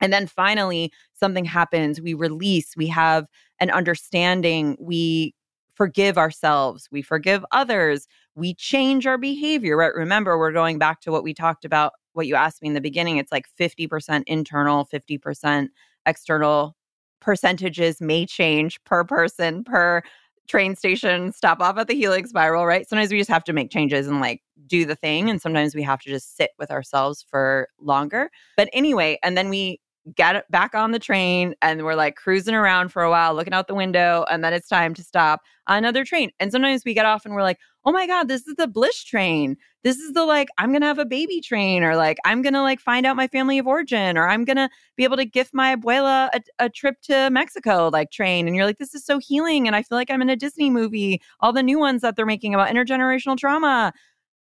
[0.00, 3.26] and then finally something happens we release we have
[3.60, 5.34] an understanding we
[5.74, 9.94] forgive ourselves we forgive others we change our behavior right?
[9.94, 12.80] Remember we're going back to what we talked about what you asked me in the
[12.80, 15.68] beginning it's like 50% internal 50%
[16.06, 16.76] external
[17.20, 20.02] percentages may change per person per
[20.48, 22.88] train station stop off at the healing spiral right?
[22.88, 25.82] Sometimes we just have to make changes and like do the thing and sometimes we
[25.82, 28.30] have to just sit with ourselves for longer.
[28.56, 29.80] But anyway and then we
[30.14, 33.66] get back on the train and we're like cruising around for a while looking out
[33.66, 36.30] the window and then it's time to stop another train.
[36.38, 39.02] And sometimes we get off and we're like oh my god this is the bliss
[39.02, 39.56] train.
[39.82, 42.80] This is the like i'm gonna have a baby train or like i'm gonna like
[42.80, 46.28] find out my family of origin or i'm gonna be able to gift my abuela
[46.34, 48.46] a, a trip to mexico like train.
[48.46, 50.70] And you're like this is so healing and i feel like i'm in a disney
[50.70, 53.92] movie all the new ones that they're making about intergenerational trauma.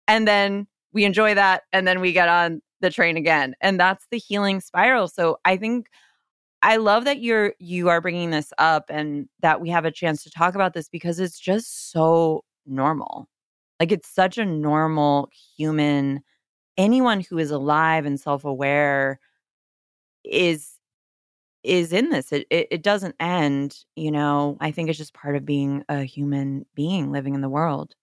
[0.07, 4.05] And then we enjoy that and then we get on the train again and that's
[4.11, 5.87] the healing spiral so i think
[6.61, 10.23] i love that you're you are bringing this up and that we have a chance
[10.23, 13.27] to talk about this because it's just so normal
[13.79, 16.21] like it's such a normal human
[16.77, 19.19] anyone who is alive and self-aware
[20.23, 20.77] is
[21.63, 25.35] is in this it, it it doesn't end you know i think it's just part
[25.35, 27.95] of being a human being living in the world.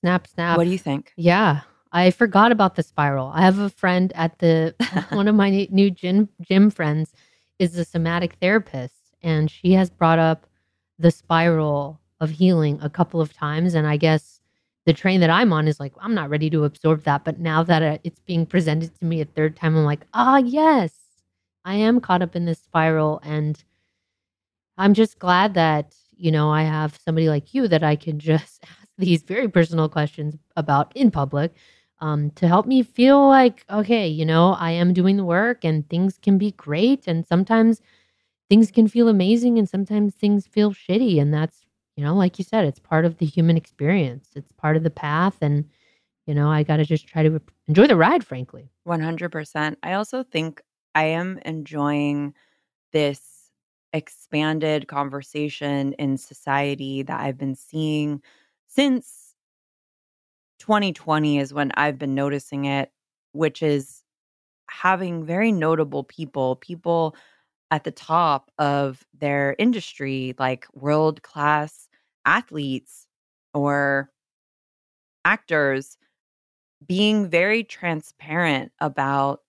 [0.00, 0.56] Snap, snap.
[0.56, 1.12] what do you think?
[1.16, 1.62] Yeah,
[1.92, 3.30] I forgot about the spiral.
[3.34, 4.74] I have a friend at the
[5.10, 7.12] one of my new gym gym friends
[7.58, 10.46] is a somatic therapist, and she has brought up
[10.98, 13.74] the spiral of healing a couple of times.
[13.74, 14.40] And I guess
[14.86, 17.62] the train that I'm on is like I'm not ready to absorb that, but now
[17.64, 20.92] that it's being presented to me a third time, I'm like, ah, yes,
[21.64, 23.62] I am caught up in this spiral, and
[24.76, 28.64] I'm just glad that you know I have somebody like you that I can just
[28.64, 31.54] ask these very personal questions about in public
[32.00, 35.88] um, to help me feel like, okay, you know, I am doing the work and
[35.88, 37.06] things can be great.
[37.06, 37.80] And sometimes
[38.48, 41.20] things can feel amazing and sometimes things feel shitty.
[41.20, 41.62] And that's,
[41.96, 44.90] you know, like you said, it's part of the human experience, it's part of the
[44.90, 45.36] path.
[45.40, 45.64] And,
[46.26, 48.70] you know, I got to just try to enjoy the ride, frankly.
[48.84, 49.76] 100%.
[49.82, 50.62] I also think
[50.94, 52.34] I am enjoying
[52.92, 53.50] this
[53.92, 58.22] expanded conversation in society that I've been seeing
[58.66, 59.27] since
[60.58, 62.90] 2020 is when I've been noticing it,
[63.32, 64.02] which is
[64.70, 67.16] having very notable people, people
[67.70, 71.88] at the top of their industry, like world class
[72.24, 73.06] athletes
[73.54, 74.10] or
[75.24, 75.96] actors,
[76.86, 79.42] being very transparent about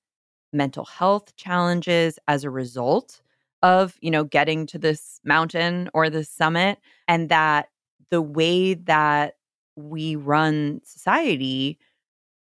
[0.51, 3.21] mental health challenges as a result
[3.61, 7.69] of, you know, getting to this mountain or this summit and that
[8.09, 9.35] the way that
[9.79, 11.77] we run society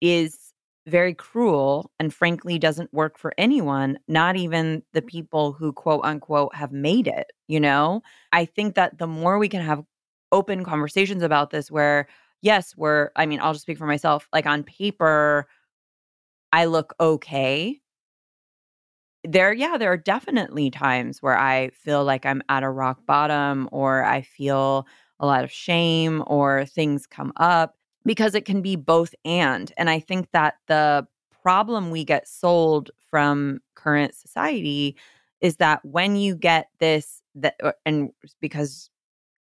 [0.01, 0.53] is
[0.87, 5.09] very cruel and frankly doesn't work for anyone, not even the mm-hmm.
[5.09, 8.03] people who quote unquote have made it, you know?
[8.33, 9.85] I think that the more we can have
[10.33, 12.07] open conversations about this where
[12.43, 15.47] yes, we're I mean, I'll just speak for myself, like on paper
[16.53, 17.81] I look okay.
[19.25, 23.69] There yeah, there are definitely times where I feel like I'm at a rock bottom
[23.73, 24.87] or I feel
[25.21, 29.73] a lot of shame or things come up because it can be both and.
[29.77, 31.07] And I think that the
[31.43, 34.97] problem we get sold from current society
[35.41, 38.11] is that when you get this that uh, and
[38.41, 38.91] because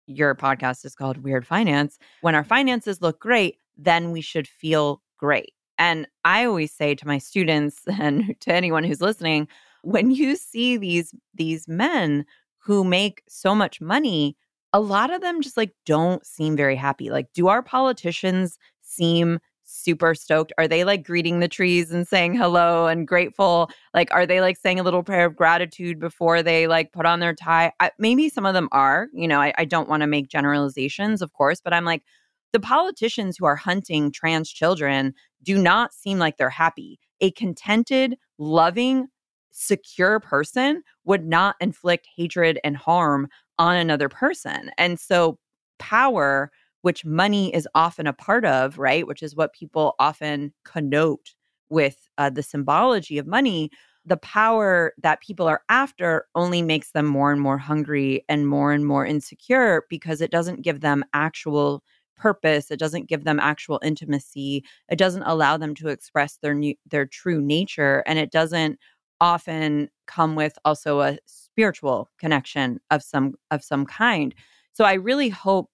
[0.08, 5.02] your podcast is called Weird Finance, when our finances look great, then we should feel
[5.18, 5.54] great.
[5.78, 9.48] And I always say to my students and to anyone who's listening,
[9.84, 12.26] when you see these these men
[12.58, 14.38] who make so much money,
[14.74, 17.10] a lot of them just like don't seem very happy.
[17.10, 20.52] Like do our politicians seem super stoked?
[20.58, 23.70] Are they like greeting the trees and saying hello and grateful?
[23.94, 27.20] Like are they like saying a little prayer of gratitude before they like put on
[27.20, 27.72] their tie?
[27.80, 29.08] I, maybe some of them are.
[29.14, 32.04] You know, I, I don't want to make generalizations, of course, but I'm like
[32.52, 37.00] the politicians who are hunting trans children do not seem like they're happy.
[37.22, 39.08] A contented, loving,
[39.52, 43.28] secure person would not inflict hatred and harm
[43.60, 44.72] on another person.
[44.78, 45.38] And so,
[45.80, 46.52] power,
[46.82, 51.34] which money is often a part of, right, which is what people often connote
[51.70, 53.70] with uh, the symbology of money,
[54.06, 58.74] the power that people are after only makes them more and more hungry and more
[58.74, 61.84] and more insecure because it doesn't give them actual
[62.16, 66.76] purpose it doesn't give them actual intimacy it doesn't allow them to express their new,
[66.86, 68.78] their true nature and it doesn't
[69.24, 74.36] often come with also a spiritual connection of some of some kind.
[74.74, 75.70] So i really hope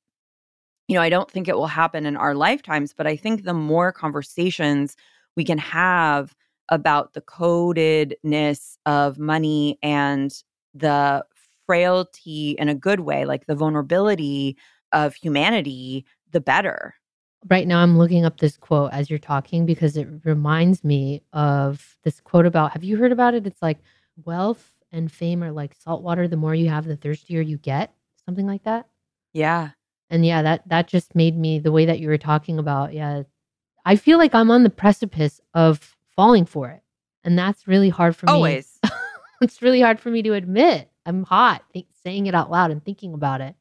[0.88, 3.54] you know i don't think it will happen in our lifetimes but i think the
[3.54, 4.96] more conversations
[5.38, 6.36] we can have
[6.70, 10.44] about the codedness of money and
[10.74, 11.24] the
[11.66, 14.58] frailty in a good way like the vulnerability
[14.92, 16.96] of humanity the better
[17.48, 21.98] Right now, I'm looking up this quote as you're talking because it reminds me of
[22.04, 23.48] this quote about have you heard about it?
[23.48, 23.78] It's like
[24.26, 26.28] wealth and fame are like salt water.
[26.28, 27.94] The more you have, the thirstier you get.
[28.26, 28.88] Something like that.
[29.34, 29.70] yeah
[30.10, 32.94] And yeah, that that just made me the way that you were talking about.
[32.94, 33.24] Yeah,
[33.86, 36.84] I feel like I'm on the precipice of falling for it,
[37.24, 38.34] and that's really hard for me.
[38.34, 38.80] always
[39.42, 40.90] it's really hard for me to admit.
[41.06, 43.56] I'm hot think, saying it out loud and thinking about it.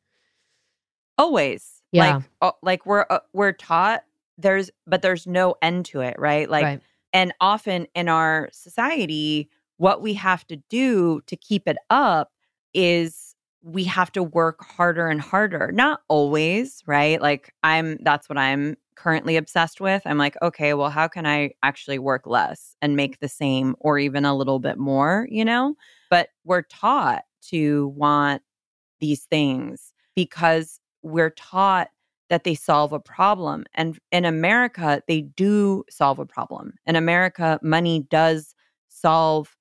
[1.17, 2.17] always Yeah.
[2.17, 4.05] like uh, like we're uh, we're taught
[4.37, 6.49] there's but there's no end to it right?
[6.49, 6.83] Like right.
[7.13, 12.33] and often in our society what we have to do to keep it up
[12.75, 15.71] is we have to work harder and harder.
[15.73, 17.21] Not always right?
[17.21, 20.03] Like i'm that's what i'm currently obsessed with.
[20.05, 23.99] I'm like okay well how can i actually work less and make the same or
[23.99, 25.75] even a little bit more you know?
[26.11, 28.43] But we're taught to want
[29.01, 31.89] these things because we're taught
[32.29, 33.65] that they solve a problem.
[33.75, 36.75] And in America, they do solve a problem.
[36.87, 38.55] In America, money does
[38.89, 39.57] solve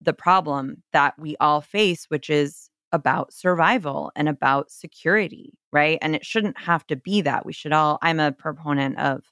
[0.00, 5.98] the problem that we all face, which is about survival and about security, right?
[6.00, 7.44] And it shouldn't have to be that.
[7.44, 9.24] We should all, I'm a proponent of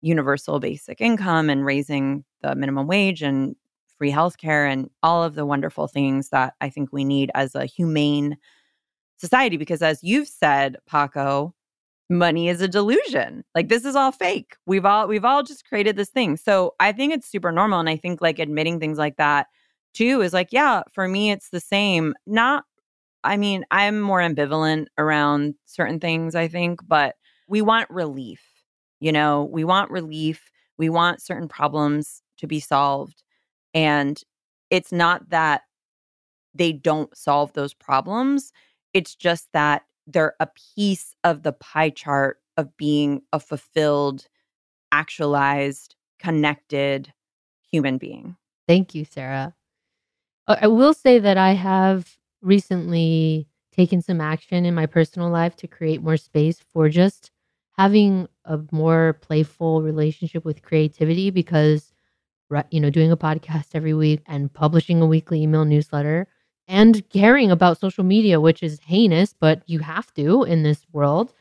[0.00, 3.56] universal basic income and raising the minimum wage and
[3.98, 7.66] free healthcare and all of the wonderful things that I think we need as a
[7.66, 8.36] humane
[9.18, 9.56] society.
[9.56, 11.54] Because as you've said, Paco,
[12.08, 13.44] money is a delusion.
[13.54, 14.56] Like this is all fake.
[14.66, 16.36] We've all we've all just created this thing.
[16.36, 17.80] So I think it's super normal.
[17.80, 19.46] And I think like admitting things like that
[19.94, 22.14] too is like, yeah, for me it's the same.
[22.26, 22.64] Not
[23.24, 27.16] I mean, I'm more ambivalent around certain things, I think, but
[27.48, 28.40] we want relief.
[29.00, 30.50] You know, we want relief.
[30.78, 33.22] We want certain problems to be solved.
[33.74, 34.20] And
[34.70, 35.62] it's not that
[36.54, 38.52] they don't solve those problems.
[38.96, 44.26] It's just that they're a piece of the pie chart of being a fulfilled,
[44.90, 47.12] actualized, connected
[47.70, 48.36] human being.
[48.66, 49.54] Thank you, Sarah.
[50.48, 55.66] I will say that I have recently taken some action in my personal life to
[55.66, 57.30] create more space for just
[57.76, 61.92] having a more playful relationship with creativity because
[62.70, 66.26] you know doing a podcast every week and publishing a weekly email newsletter
[66.68, 71.32] and caring about social media which is heinous but you have to in this world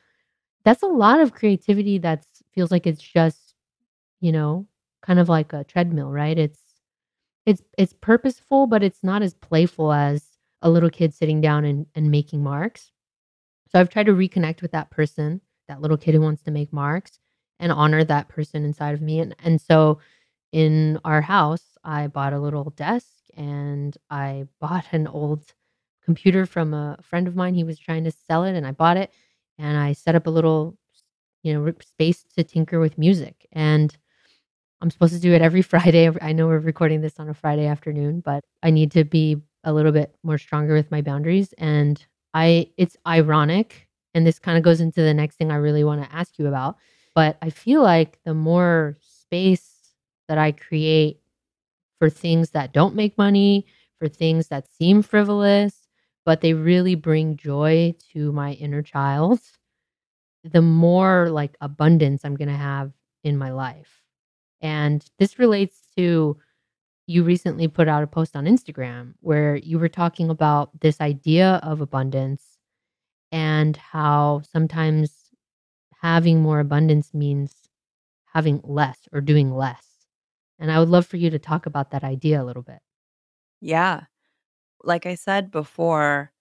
[0.63, 3.55] that's a lot of creativity that feels like it's just
[4.21, 4.65] you know
[5.01, 6.59] kind of like a treadmill right it's
[7.45, 11.85] it's it's purposeful but it's not as playful as a little kid sitting down and,
[11.95, 12.91] and making marks.
[13.71, 16.73] So I've tried to reconnect with that person, that little kid who wants to make
[16.73, 17.19] marks,
[17.59, 19.19] and honor that person inside of me.
[19.19, 19.99] And and so
[20.51, 25.53] in our house, I bought a little desk and I bought an old
[26.03, 27.55] computer from a friend of mine.
[27.55, 29.11] He was trying to sell it and I bought it
[29.57, 30.77] and I set up a little
[31.43, 33.95] you know space to tinker with music and
[34.81, 36.09] I'm supposed to do it every Friday.
[36.21, 39.73] I know we're recording this on a Friday afternoon, but I need to be a
[39.73, 44.63] little bit more stronger with my boundaries and I it's ironic and this kind of
[44.63, 46.77] goes into the next thing I really want to ask you about,
[47.13, 49.75] but I feel like the more space
[50.27, 51.19] that I create
[51.99, 53.65] for things that don't make money,
[53.99, 55.87] for things that seem frivolous,
[56.25, 59.39] but they really bring joy to my inner child,
[60.43, 62.91] the more like abundance I'm going to have
[63.23, 64.01] in my life.
[64.61, 66.37] And this relates to
[67.07, 71.59] you recently put out a post on Instagram where you were talking about this idea
[71.63, 72.57] of abundance
[73.31, 75.11] and how sometimes
[76.01, 77.53] having more abundance means
[78.33, 79.84] having less or doing less.
[80.59, 82.79] And I would love for you to talk about that idea a little bit.
[83.61, 84.03] Yeah.
[84.83, 86.31] Like I said before,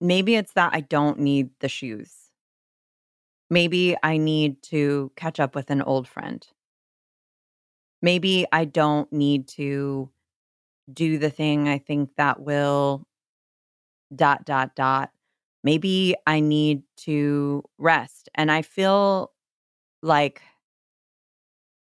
[0.00, 2.12] maybe it's that I don't need the shoes.
[3.48, 6.46] Maybe I need to catch up with an old friend.
[8.02, 10.10] Maybe I don't need to
[10.92, 13.06] do the thing I think that will
[14.14, 15.10] dot dot dot.
[15.64, 18.28] Maybe I need to rest.
[18.34, 19.32] And I feel
[20.02, 20.42] like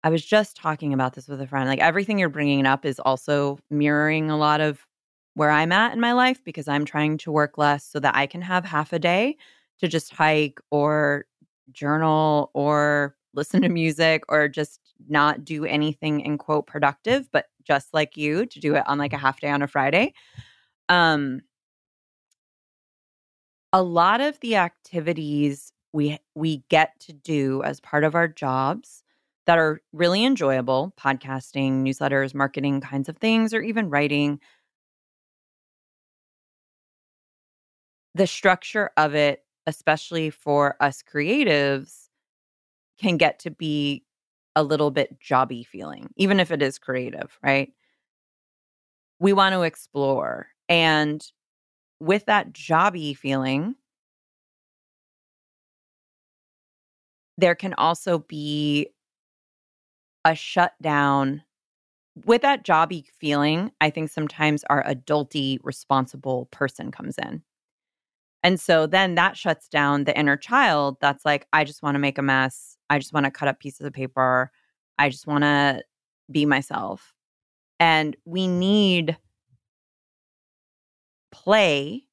[0.05, 1.67] I was just talking about this with a friend.
[1.67, 4.85] Like everything you're bringing up is also mirroring a lot of
[5.33, 8.27] where I'm at in my life because I'm trying to work less so that I
[8.27, 9.35] can have half a day
[9.79, 11.25] to just hike or
[11.71, 14.79] journal or listen to music or just
[15.09, 19.11] not do anything in quote productive, but just like you to do it on like
[19.11, 20.13] a half day on a Friday.
[20.87, 21.41] Um
[23.73, 29.01] a lot of the activities we we get to do as part of our jobs
[29.45, 34.39] that are really enjoyable, podcasting, newsletters, marketing kinds of things or even writing
[38.15, 42.07] the structure of it, especially for us creatives,
[42.99, 44.03] can get to be
[44.55, 47.73] a little bit jobby feeling, even if it is creative, right?
[49.19, 50.47] We want to explore.
[50.69, 51.25] And
[51.99, 53.75] with that jobby feeling,
[57.37, 58.89] there can also be
[60.25, 61.43] a shutdown.
[62.25, 67.43] With that jobby feeling, I think sometimes our adulty responsible person comes in.
[68.43, 71.99] And so then that shuts down the inner child that's like, I just want to
[71.99, 72.77] make a mess.
[72.89, 74.51] I just want to cut up pieces of paper.
[74.99, 75.83] I just want to
[76.31, 77.13] be myself.
[77.79, 79.17] And we need
[81.31, 82.03] play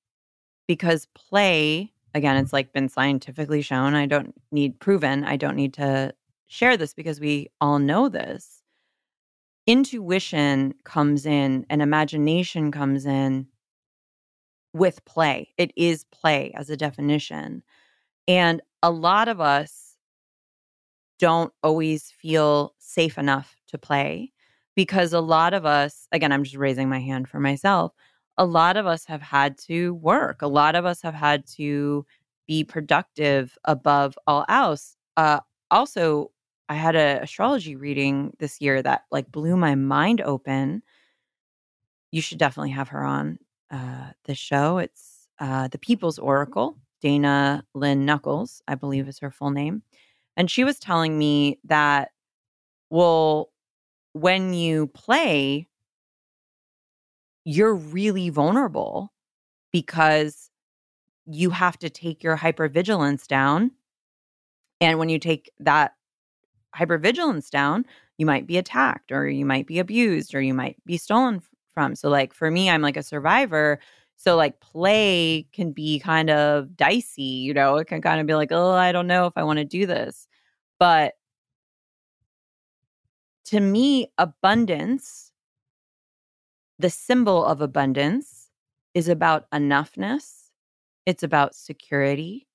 [0.67, 3.95] because play, again, it's like been scientifically shown.
[3.95, 5.25] I don't need proven.
[5.25, 6.15] I don't need to
[6.53, 8.63] share this because we all know this.
[9.67, 13.47] Intuition comes in and imagination comes in
[14.75, 15.55] with play.
[15.57, 17.63] It is play as a definition.
[18.29, 19.97] And a lot of us
[21.19, 24.33] don't always feel safe enough to play
[24.75, 27.93] because a lot of us, again, I'm just raising my hand for myself,
[28.37, 30.43] a lot of us have had to work.
[30.43, 32.05] A lot of us have had to
[32.47, 34.97] be productive above all else.
[35.17, 35.41] Uh,
[35.71, 36.31] also,
[36.73, 40.83] I had an astrology reading this year that like blew my mind open.
[42.11, 43.39] You should definitely have her on
[43.71, 44.79] uh, the show.
[44.79, 46.79] It's uh, the People's Oracle.
[47.03, 49.83] Dana Lynn Knuckles, I believe, is her full name,
[50.35, 52.13] and she was telling me that,
[52.89, 53.51] well,
[54.15, 55.69] when you play,
[57.45, 59.13] you're really vulnerable
[59.73, 60.49] because
[61.27, 63.73] you have to take your hypervigilance down.
[64.81, 65.93] And when you take that
[66.77, 67.85] hypervigilance down,
[68.19, 71.43] you might be attacked or you might be abused or you might be stolen
[71.75, 71.95] from.
[71.95, 73.81] So, like for me, I'm like a survivor.
[74.17, 78.35] So, like, play can be kind of dicey, you know, it can kind of be
[78.35, 80.29] like, oh, I don't know if I want to do this.
[80.79, 81.15] But
[83.47, 85.33] to me, abundance,
[86.79, 88.51] the symbol of abundance,
[88.95, 90.51] is about enoughness,
[91.07, 92.47] it's about security.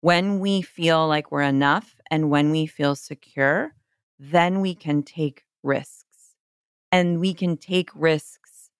[0.00, 3.74] When we feel like we're enough and when we feel secure,
[4.18, 6.04] then we can take risks.
[6.92, 8.70] And we can take risks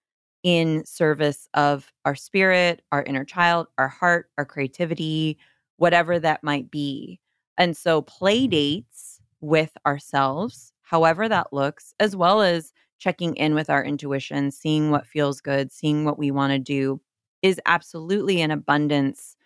[0.43, 5.39] in service of our spirit, our inner child, our heart, our creativity,
[5.77, 7.21] whatever that might be.
[7.57, 8.51] And so, play mm-hmm.
[8.51, 14.91] dates with ourselves, however that looks, as well as checking in with our intuition, seeing
[14.91, 17.01] what feels good, seeing what we want to do
[17.43, 19.37] is absolutely an abundance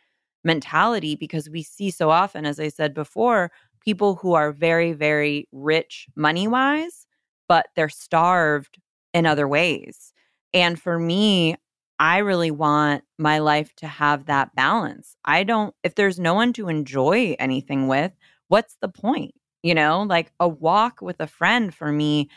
[0.45, 3.51] mentality because we see so often, as I said before,
[3.84, 7.07] people who are very, very rich money wise,
[7.49, 8.78] but they're starved
[9.12, 10.12] in other ways.
[10.55, 11.57] And for me,
[11.99, 15.16] I really want my life to have that balance.
[15.24, 18.12] I don't, if there's no one to enjoy anything with,
[18.49, 19.34] what's the point?
[19.62, 22.28] You know, like a walk with a friend for me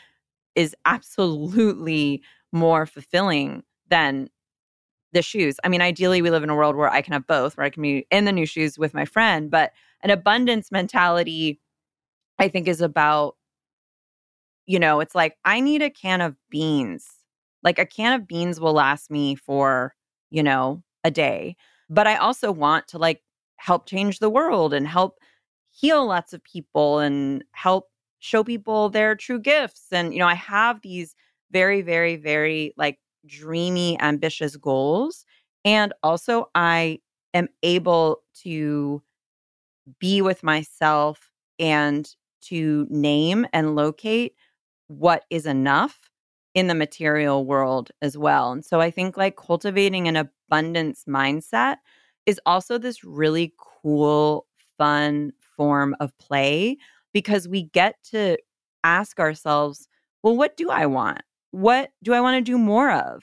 [0.54, 4.28] is absolutely more fulfilling than
[5.16, 5.56] the shoes.
[5.64, 7.70] I mean, ideally, we live in a world where I can have both, where I
[7.70, 11.58] can be in the new shoes with my friend, but an abundance mentality,
[12.38, 13.36] I think, is about,
[14.66, 17.06] you know, it's like I need a can of beans.
[17.62, 19.94] Like a can of beans will last me for,
[20.30, 21.56] you know, a day.
[21.88, 23.22] But I also want to like
[23.56, 25.18] help change the world and help
[25.70, 27.86] heal lots of people and help
[28.18, 29.86] show people their true gifts.
[29.92, 31.14] And, you know, I have these
[31.50, 35.24] very, very, very like dreamy, ambitious goals.
[35.64, 37.00] And also, I
[37.34, 39.02] am able to
[39.98, 42.08] be with myself and
[42.42, 44.34] to name and locate
[44.88, 46.10] what is enough
[46.54, 48.52] in the material world as well.
[48.52, 51.76] And so I think like cultivating an abundance mindset
[52.24, 54.46] is also this really cool,
[54.78, 56.76] fun form of play
[57.12, 58.36] because we get to
[58.84, 59.88] ask ourselves,
[60.22, 61.22] well, what do I want?
[61.50, 63.22] What do I want to do more of?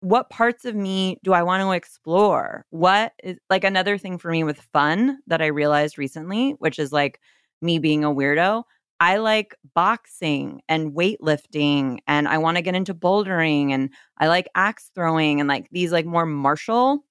[0.00, 2.64] What parts of me do I want to explore?
[2.70, 6.92] What is like another thing for me with fun that I realized recently, which is
[6.92, 7.20] like
[7.60, 8.64] me being a weirdo.
[9.00, 14.48] I like boxing and weightlifting and I want to get into bouldering and I like
[14.54, 17.04] axe throwing and like these like more martial.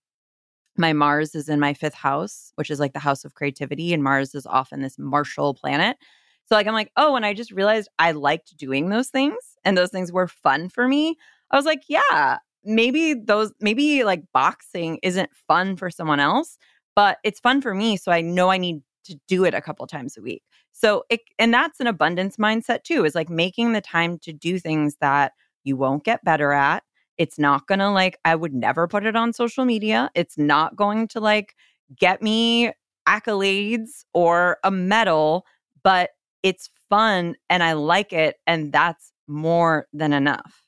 [0.78, 4.04] My Mars is in my fifth house, which is like the house of creativity, and
[4.04, 5.98] Mars is often this martial planet.
[6.45, 9.78] So like I'm like, oh, and I just realized I liked doing those things and
[9.78, 11.18] those things were fun for me.
[11.51, 16.57] I was like, yeah, maybe those maybe like boxing isn't fun for someone else,
[16.95, 19.86] but it's fun for me, so I know I need to do it a couple
[19.86, 20.43] times a week.
[20.72, 24.57] So it and that's an abundance mindset too, is like making the time to do
[24.57, 25.34] things that
[25.65, 26.84] you won't get better at.
[27.18, 30.09] It's not going to like I would never put it on social media.
[30.15, 31.55] It's not going to like
[31.99, 32.72] get me
[33.07, 35.45] accolades or a medal,
[35.84, 36.11] but
[36.43, 40.63] it's fun and I like it and that's more than enough.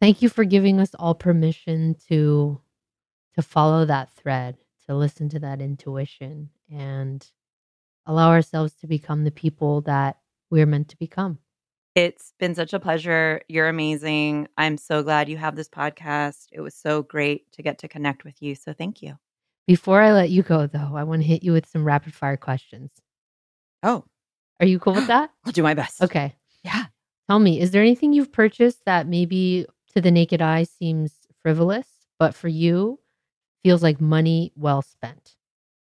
[0.00, 2.60] Thank you for giving us all permission to
[3.36, 4.56] to follow that thread,
[4.86, 7.24] to listen to that intuition and
[8.06, 10.16] allow ourselves to become the people that
[10.50, 11.38] we're meant to become.
[11.94, 13.42] It's been such a pleasure.
[13.48, 14.48] You're amazing.
[14.56, 16.46] I'm so glad you have this podcast.
[16.52, 18.54] It was so great to get to connect with you.
[18.54, 19.18] So thank you.
[19.66, 22.36] Before I let you go though, I want to hit you with some rapid fire
[22.36, 22.90] questions.
[23.82, 24.04] Oh,
[24.58, 25.30] Are you cool with that?
[25.44, 26.02] I'll do my best.
[26.02, 26.34] Okay.
[26.64, 26.86] Yeah.
[27.30, 29.64] Tell me, is there anything you've purchased that maybe
[29.94, 31.86] to the naked eye seems frivolous,
[32.18, 32.98] but for you
[33.62, 35.36] feels like money well spent?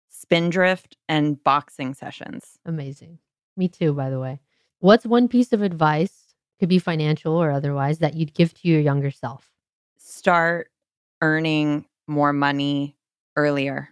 [0.08, 2.58] Spindrift and boxing sessions.
[2.66, 3.20] Amazing.
[3.58, 4.40] Me too, by the way.
[4.80, 8.80] What's one piece of advice, could be financial or otherwise, that you'd give to your
[8.80, 9.52] younger self?
[9.98, 10.72] Start
[11.20, 12.96] earning more money
[13.36, 13.90] earlier.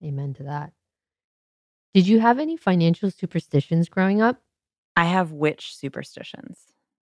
[0.00, 0.72] Amen to that.
[1.92, 4.40] Did you have any financial superstitions growing up?
[4.96, 6.58] I have witch superstitions.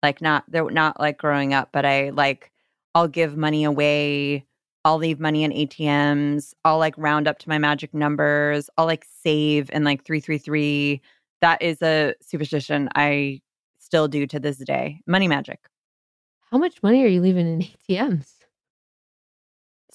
[0.02, 2.52] Like not they're not like growing up, but I like
[2.94, 4.46] I'll give money away.
[4.84, 6.54] I'll leave money in ATMs.
[6.64, 8.70] I'll like round up to my magic numbers.
[8.76, 11.00] I'll like save in like 333.
[11.40, 13.40] That is a superstition I
[13.78, 15.00] still do to this day.
[15.06, 15.60] Money magic.
[16.50, 17.60] How much money are you leaving in
[17.90, 18.37] ATMs?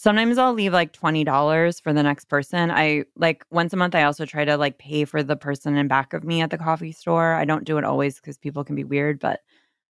[0.04, 2.70] Sometimes I'll leave like $20 for the next person.
[2.70, 5.88] I like once a month I also try to like pay for the person in
[5.88, 7.36] back of me at the coffee store.
[7.36, 9.40] I don't do it always cuz people can be weird, but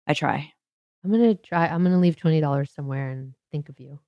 [0.07, 0.53] I try.
[1.03, 1.67] I'm gonna try.
[1.67, 4.01] I'm gonna leave twenty dollars somewhere and think of you.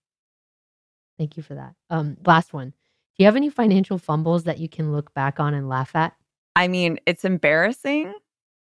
[1.16, 1.74] Thank you for that.
[1.88, 2.68] Um, last one.
[2.68, 6.12] Do you have any financial fumbles that you can look back on and laugh at?
[6.54, 8.12] I mean, it's embarrassing.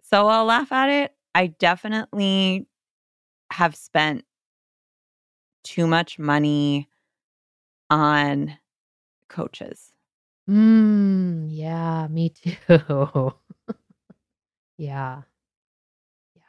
[0.01, 1.16] So I'll laugh at it.
[1.35, 2.68] I definitely
[3.51, 4.24] have spent
[5.64, 6.89] too much money
[7.91, 8.59] on
[9.28, 9.93] coaches.
[10.49, 12.55] Mm, yeah, me too.
[14.78, 15.22] yeah.
[16.34, 16.43] Yeah.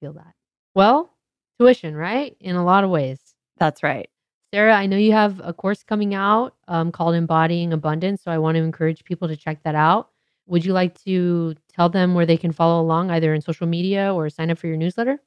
[0.00, 0.34] Feel that.
[0.74, 1.10] Well,
[1.58, 2.36] tuition, right?
[2.40, 3.20] In a lot of ways.
[3.58, 4.08] That's right.
[4.52, 8.22] Sarah, I know you have a course coming out um, called Embodying Abundance.
[8.22, 10.10] So I want to encourage people to check that out.
[10.46, 14.12] Would you like to tell them where they can follow along, either in social media
[14.14, 15.20] or sign up for your newsletter?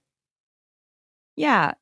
[1.35, 1.73] Yeah.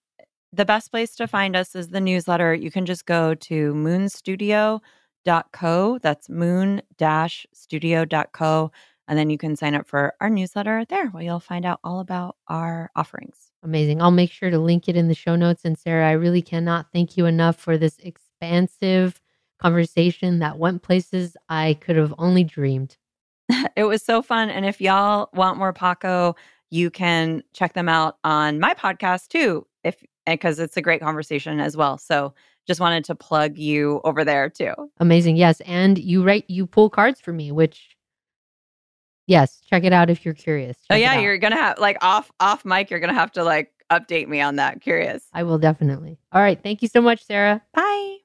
[0.56, 2.54] The best place to find us is the newsletter.
[2.54, 6.00] You can just go to moonstudio.co.
[6.02, 8.72] That's moon studio.co.
[9.10, 12.00] And then you can sign up for our newsletter there where you'll find out all
[12.00, 13.52] about our offerings.
[13.64, 14.02] Amazing.
[14.02, 15.66] I'll make sure to link it in the show notes.
[15.66, 19.20] And Sarah, I really cannot thank you enough for this expansive
[19.60, 22.96] conversation that went places I could have only dreamed.
[23.76, 24.50] it was so fun.
[24.50, 26.38] And if y'all want more Paco,
[26.72, 31.60] you can check them out on my podcast too, if because it's a great conversation
[31.60, 31.98] as well.
[31.98, 32.34] So
[32.68, 34.74] just wanted to plug you over there too.
[35.00, 35.38] Amazing.
[35.38, 35.62] Yes.
[35.62, 37.96] And you write, you pull cards for me, which,
[39.28, 40.78] yes, check it out if you're curious.
[40.90, 43.44] oh Check it yeah, you're gonna have like off off mic, you're gonna have to
[43.44, 44.82] like update me on that.
[44.82, 45.26] Curious.
[45.34, 46.18] I will definitely.
[46.32, 46.62] All right.
[46.62, 47.62] Thank you so much, Sarah.
[47.74, 48.25] Bye.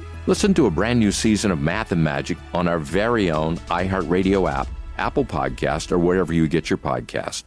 [0.27, 4.51] Listen to a brand new season of Math and Magic on our very own iHeartRadio
[4.51, 4.67] app,
[4.99, 7.43] Apple Podcast, or wherever you get your podcast.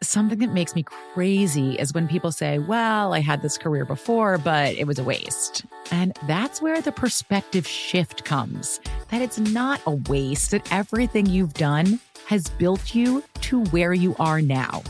[0.00, 4.38] Something that makes me crazy is when people say, Well, I had this career before,
[4.38, 5.64] but it was a waste.
[5.90, 8.80] And that's where the perspective shift comes
[9.10, 14.14] that it's not a waste, that everything you've done has built you to where you
[14.20, 14.82] are now.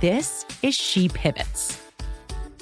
[0.00, 1.80] This is She Pivots,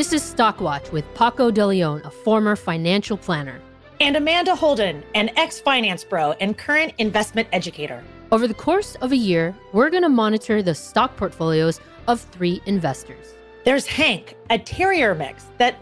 [0.00, 3.60] This is Stockwatch with Paco De Leon, a former financial planner.
[4.00, 8.02] And Amanda Holden, an ex finance bro and current investment educator.
[8.32, 12.62] Over the course of a year, we're going to monitor the stock portfolios of three
[12.64, 13.34] investors.
[13.66, 15.78] There's Hank, a terrier mix that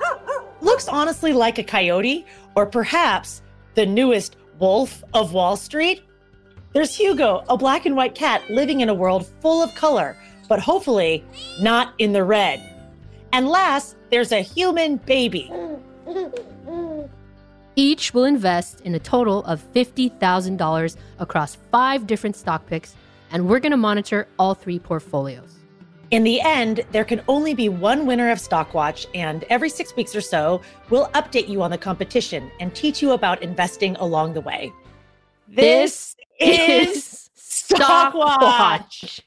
[0.60, 3.42] looks honestly like a coyote, or perhaps
[3.76, 6.02] the newest wolf of Wall Street.
[6.72, 10.16] There's Hugo, a black and white cat living in a world full of color,
[10.48, 11.24] but hopefully
[11.60, 12.60] not in the red.
[13.32, 15.52] And last, there's a human baby.
[17.76, 22.96] Each will invest in a total of $50,000 across five different stock picks,
[23.30, 25.54] and we're going to monitor all three portfolios.
[26.10, 30.16] In the end, there can only be one winner of Stockwatch, and every six weeks
[30.16, 34.40] or so, we'll update you on the competition and teach you about investing along the
[34.40, 34.72] way.
[35.46, 39.20] This, is Stockwatch.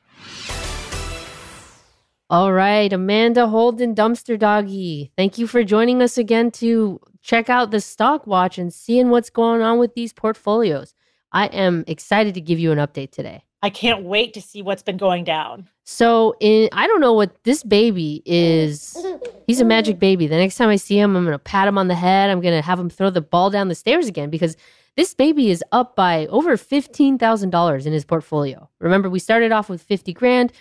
[2.32, 5.12] All right, Amanda Holden, Dumpster Doggy.
[5.18, 9.30] Thank you for joining us again to check out the stock watch and seeing what's
[9.30, 10.96] going on with these portfolios.
[11.34, 13.44] I am excited to give you an update today.
[13.62, 15.68] I can't wait to see what's been going down.
[15.84, 18.98] So, in I don't know what this baby is.
[19.46, 20.26] He's a magic baby.
[20.26, 22.30] The next time I see him, I'm gonna pat him on the head.
[22.30, 24.56] I'm gonna have him throw the ball down the stairs again because
[24.96, 28.70] this baby is up by over fifteen thousand dollars in his portfolio.
[28.80, 30.54] Remember, we started off with fifty grand.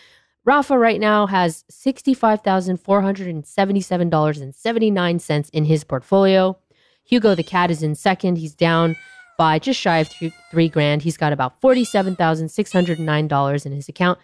[0.45, 5.67] Rafa right now has sixty-five thousand four hundred and seventy-seven dollars and seventy-nine cents in
[5.67, 6.59] his portfolio.
[7.05, 8.39] Hugo the cat is in second.
[8.39, 8.97] He's down
[9.37, 11.03] by just shy of three, three grand.
[11.03, 14.19] He's got about forty-seven thousand six hundred nine dollars in his account.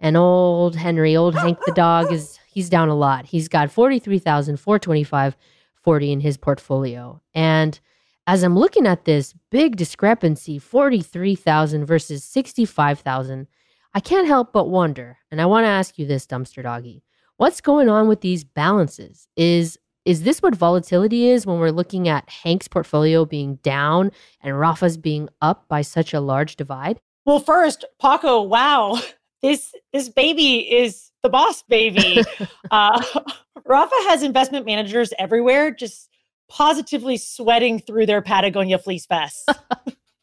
[0.00, 3.26] And old Henry, old Hank the dog is he's down a lot.
[3.26, 5.36] He's got forty-three thousand four twenty-five
[5.74, 7.20] forty in his portfolio.
[7.34, 7.78] And
[8.26, 13.46] as I'm looking at this big discrepancy, forty-three thousand versus sixty-five thousand,
[13.94, 15.18] I can't help but wonder.
[15.30, 17.02] And I want to ask you this, dumpster doggy,
[17.36, 19.28] what's going on with these balances?
[19.36, 24.58] Is is this what volatility is when we're looking at Hank's portfolio being down and
[24.58, 27.00] Rafa's being up by such a large divide?
[27.24, 28.98] Well, first, Paco, wow,
[29.42, 32.22] this this baby is the boss baby.
[32.70, 33.02] uh,
[33.64, 36.08] Rafa has investment managers everywhere, just
[36.48, 39.46] positively sweating through their Patagonia fleece vests,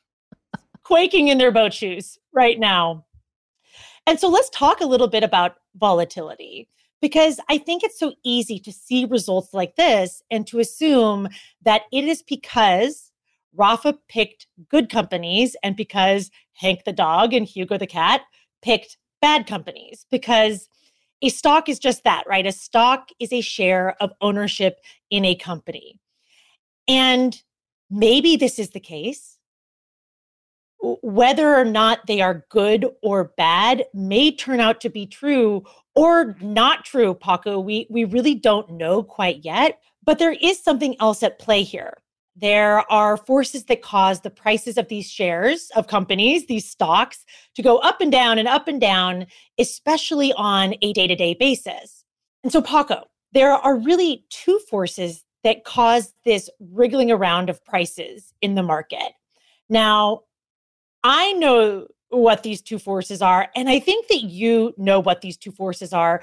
[0.83, 3.05] quaking in their boat shoes right now.
[4.09, 6.67] And so let's talk a little bit about volatility
[6.99, 11.27] because I think it's so easy to see results like this and to assume
[11.61, 13.11] that it is because
[13.53, 18.21] Rafa picked good companies and because Hank the dog and Hugo the cat
[18.63, 20.69] picked bad companies because
[21.21, 22.47] a stock is just that, right?
[22.47, 24.79] A stock is a share of ownership
[25.11, 25.99] in a company.
[26.87, 27.39] And
[27.91, 29.38] maybe this is the case.
[30.81, 35.63] Whether or not they are good or bad may turn out to be true
[35.95, 37.59] or not true, Paco.
[37.59, 39.79] We, we really don't know quite yet.
[40.03, 41.97] But there is something else at play here.
[42.35, 47.25] There are forces that cause the prices of these shares of companies, these stocks,
[47.55, 49.27] to go up and down and up and down,
[49.59, 52.05] especially on a day to day basis.
[52.43, 53.03] And so, Paco,
[53.33, 59.13] there are really two forces that cause this wriggling around of prices in the market.
[59.69, 60.21] Now,
[61.03, 65.37] I know what these two forces are, and I think that you know what these
[65.37, 66.21] two forces are,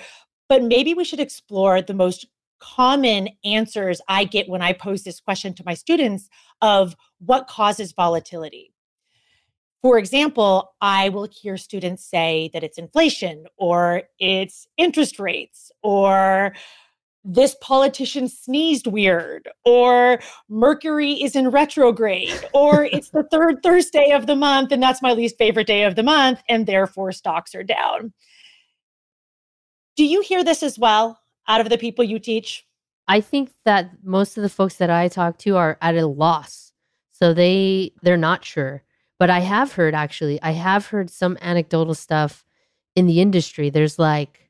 [0.48, 2.26] but maybe we should explore the most
[2.58, 6.28] common answers I get when I pose this question to my students
[6.62, 8.72] of what causes volatility.
[9.82, 16.54] For example, I will hear students say that it's inflation or it's interest rates or
[17.26, 24.26] this politician sneezed weird or Mercury is in retrograde or it's the third Thursday of
[24.26, 27.64] the month and that's my least favorite day of the month and therefore stocks are
[27.64, 28.12] down.
[29.96, 32.64] Do you hear this as well out of the people you teach?
[33.08, 36.72] I think that most of the folks that I talk to are at a loss.
[37.12, 38.82] So they they're not sure.
[39.18, 42.44] But I have heard actually, I have heard some anecdotal stuff
[42.94, 43.70] in the industry.
[43.70, 44.45] There's like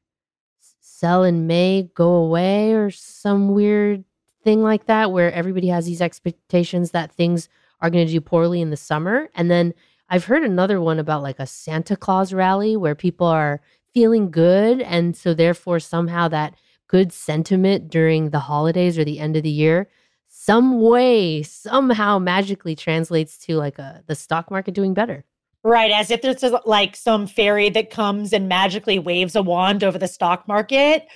[0.98, 4.04] sell in May, go away or some weird
[4.42, 7.48] thing like that where everybody has these expectations that things
[7.80, 9.28] are going to do poorly in the summer.
[9.34, 9.74] And then
[10.08, 13.60] I've heard another one about like a Santa Claus rally where people are
[13.92, 16.54] feeling good and so therefore somehow that
[16.86, 19.88] good sentiment during the holidays or the end of the year
[20.28, 25.24] some way somehow magically translates to like a the stock market doing better
[25.68, 29.98] Right, as if there's like some fairy that comes and magically waves a wand over
[29.98, 31.08] the stock market,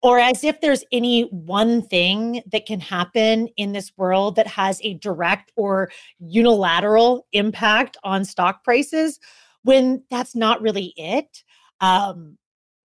[0.00, 4.80] or as if there's any one thing that can happen in this world that has
[4.82, 5.90] a direct or
[6.20, 9.20] unilateral impact on stock prices,
[9.64, 11.44] when that's not really it.
[11.82, 12.38] Um,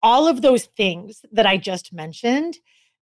[0.03, 2.57] all of those things that I just mentioned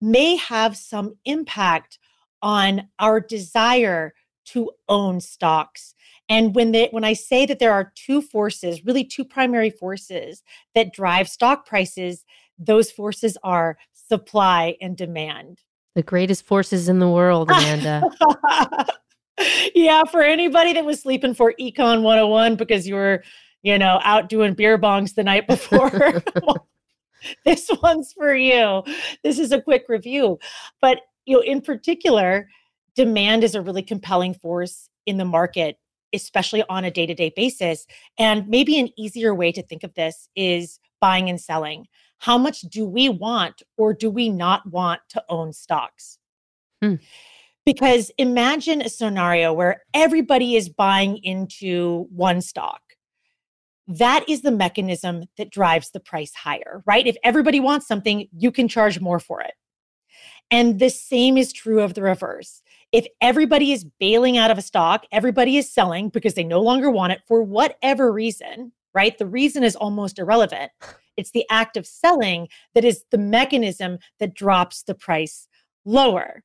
[0.00, 1.98] may have some impact
[2.40, 4.14] on our desire
[4.46, 5.94] to own stocks.
[6.28, 10.42] And when they when I say that there are two forces, really two primary forces
[10.74, 12.24] that drive stock prices,
[12.58, 15.60] those forces are supply and demand.
[15.94, 18.02] the greatest forces in the world amanda
[19.74, 23.22] yeah, for anybody that was sleeping for Econ 101 because you were,
[23.62, 26.22] you know, out doing beer bongs the night before.
[27.44, 28.82] this one's for you.
[29.22, 30.38] This is a quick review.
[30.80, 32.48] But, you know, in particular,
[32.94, 35.78] demand is a really compelling force in the market,
[36.12, 37.86] especially on a day to day basis.
[38.18, 41.86] And maybe an easier way to think of this is buying and selling.
[42.18, 46.18] How much do we want or do we not want to own stocks?
[46.82, 46.94] Hmm.
[47.64, 52.80] Because imagine a scenario where everybody is buying into one stock.
[53.86, 57.06] That is the mechanism that drives the price higher, right?
[57.06, 59.52] If everybody wants something, you can charge more for it.
[60.50, 62.62] And the same is true of the reverse.
[62.92, 66.90] If everybody is bailing out of a stock, everybody is selling because they no longer
[66.90, 69.16] want it for whatever reason, right?
[69.16, 70.72] The reason is almost irrelevant.
[71.18, 75.48] It's the act of selling that is the mechanism that drops the price
[75.84, 76.44] lower.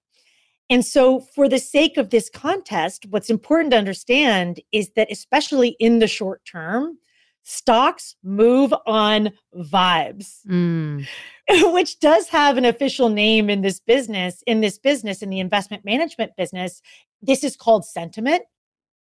[0.68, 5.76] And so, for the sake of this contest, what's important to understand is that, especially
[5.80, 6.98] in the short term,
[7.44, 11.06] stocks move on vibes, Mm.
[11.74, 14.44] which does have an official name in this business.
[14.48, 16.82] In this business, in the investment management business,
[17.22, 18.44] this is called sentiment.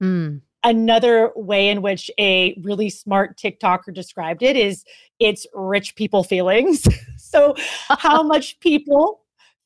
[0.01, 0.41] Mm.
[0.63, 4.83] Another way in which a really smart TikToker described it is
[5.19, 6.85] it's rich people feelings.
[7.17, 7.55] so,
[7.89, 9.21] how much people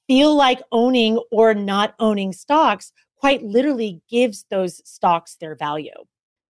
[0.08, 5.92] feel like owning or not owning stocks quite literally gives those stocks their value.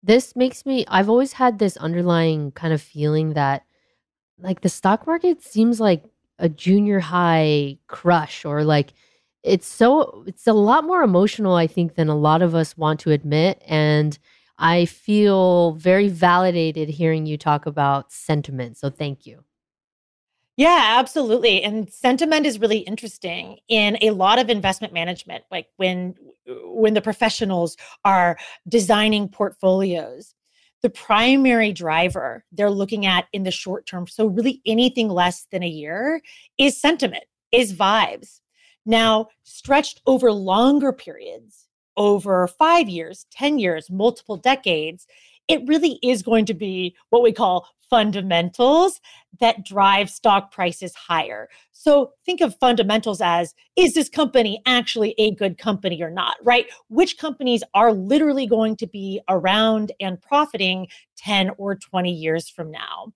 [0.03, 3.63] This makes me, I've always had this underlying kind of feeling that
[4.38, 6.03] like the stock market seems like
[6.39, 8.93] a junior high crush or like
[9.43, 12.99] it's so, it's a lot more emotional, I think, than a lot of us want
[13.01, 13.61] to admit.
[13.65, 14.17] And
[14.57, 18.77] I feel very validated hearing you talk about sentiment.
[18.77, 19.43] So thank you.
[20.57, 21.61] Yeah, absolutely.
[21.61, 26.15] And sentiment is really interesting in a lot of investment management, like when
[26.47, 30.33] when the professionals are designing portfolios.
[30.84, 35.63] The primary driver they're looking at in the short term, so really anything less than
[35.63, 36.21] a year,
[36.57, 38.39] is sentiment, is vibes.
[38.86, 41.67] Now, stretched over longer periods,
[41.97, 45.07] over five years, 10 years, multiple decades,
[45.47, 48.99] it really is going to be what we call fundamentals
[49.39, 51.47] that drive stock prices higher.
[51.71, 56.65] So think of fundamentals as is this company actually a good company or not, right?
[56.89, 62.71] Which companies are literally going to be around and profiting 10 or 20 years from
[62.71, 63.13] now?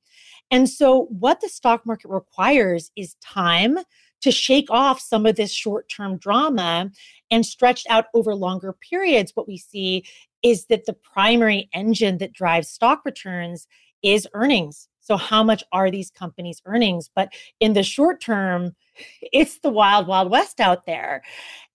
[0.51, 3.77] And so what the stock market requires is time
[4.21, 6.91] to shake off some of this short term drama
[7.31, 9.31] and stretched out over longer periods.
[9.33, 10.03] What we see
[10.43, 13.67] is that the primary engine that drives stock returns
[14.03, 14.87] is earnings.
[14.99, 17.09] So, how much are these companies' earnings?
[17.13, 18.75] But in the short term,
[19.21, 21.23] it's the wild, wild west out there.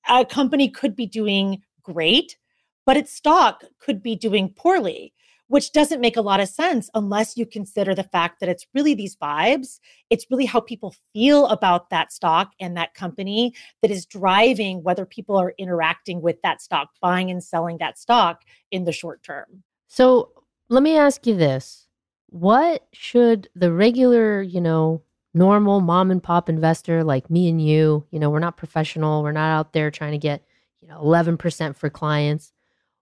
[0.08, 2.36] A company could be doing great,
[2.84, 5.12] but its stock could be doing poorly,
[5.48, 8.94] which doesn't make a lot of sense unless you consider the fact that it's really
[8.94, 9.80] these vibes.
[10.10, 15.04] It's really how people feel about that stock and that company that is driving whether
[15.04, 19.62] people are interacting with that stock, buying and selling that stock in the short term.
[19.88, 20.30] So
[20.68, 21.85] let me ask you this.
[22.28, 25.02] What should the regular, you know,
[25.36, 29.32] normal mom and pop investor like me and you, you know, we're not professional, we're
[29.32, 30.42] not out there trying to get,
[30.80, 32.52] you know, 11% for clients.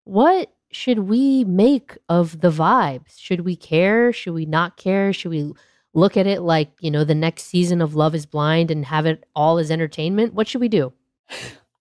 [0.03, 3.19] What should we make of the vibes?
[3.19, 4.13] Should we care?
[4.13, 5.13] Should we not care?
[5.13, 5.53] Should we
[5.95, 9.07] look at it like, you know, the next season of Love is Blind and have
[9.07, 10.35] it all as entertainment?
[10.35, 10.93] What should we do?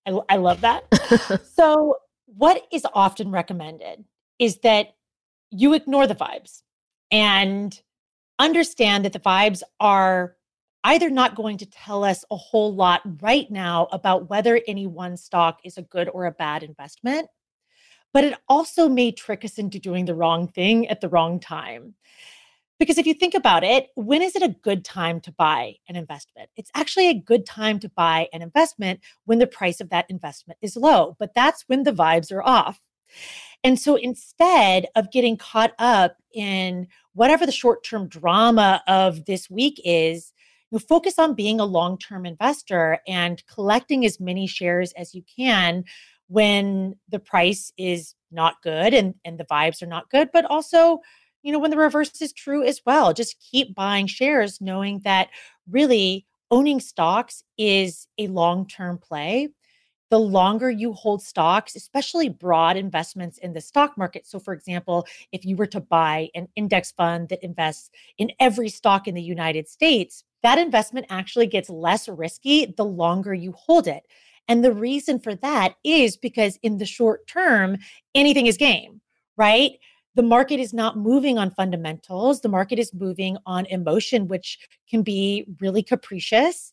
[0.06, 0.86] I, I love that.
[1.56, 4.06] so, what is often recommended
[4.40, 4.96] is that
[5.50, 6.62] you ignore the vibes
[7.12, 7.80] and
[8.40, 10.36] understand that the vibes are
[10.84, 15.16] either not going to tell us a whole lot right now about whether any one
[15.16, 17.28] stock is a good or a bad investment,
[18.12, 21.96] but it also may trick us into doing the wrong thing at the wrong time.
[22.80, 25.96] Because if you think about it, when is it a good time to buy an
[25.96, 26.50] investment?
[26.58, 30.58] It's actually a good time to buy an investment when the price of that investment
[30.62, 32.82] is low, but that's when the vibes are off.
[33.64, 39.50] And so instead of getting caught up in whatever the short term drama of this
[39.50, 40.34] week is,
[40.72, 45.24] you focus on being a long term investor and collecting as many shares as you
[45.36, 45.86] can
[46.28, 51.00] when the price is not good and, and the vibes are not good, but also
[51.44, 53.14] you know, when the reverse is true as well.
[53.14, 55.30] Just keep buying shares, knowing that
[55.70, 59.50] really owning stocks is a long term play.
[60.14, 64.28] The longer you hold stocks, especially broad investments in the stock market.
[64.28, 68.70] So, for example, if you were to buy an index fund that invests in every
[68.70, 73.88] stock in the United States, that investment actually gets less risky the longer you hold
[73.88, 74.04] it.
[74.48, 77.78] And the reason for that is because in the short term,
[78.14, 79.02] anything is game,
[79.36, 79.72] right?
[80.16, 82.42] the market is not moving on fundamentals.
[82.42, 86.72] The market is moving on emotion, which can be really capricious.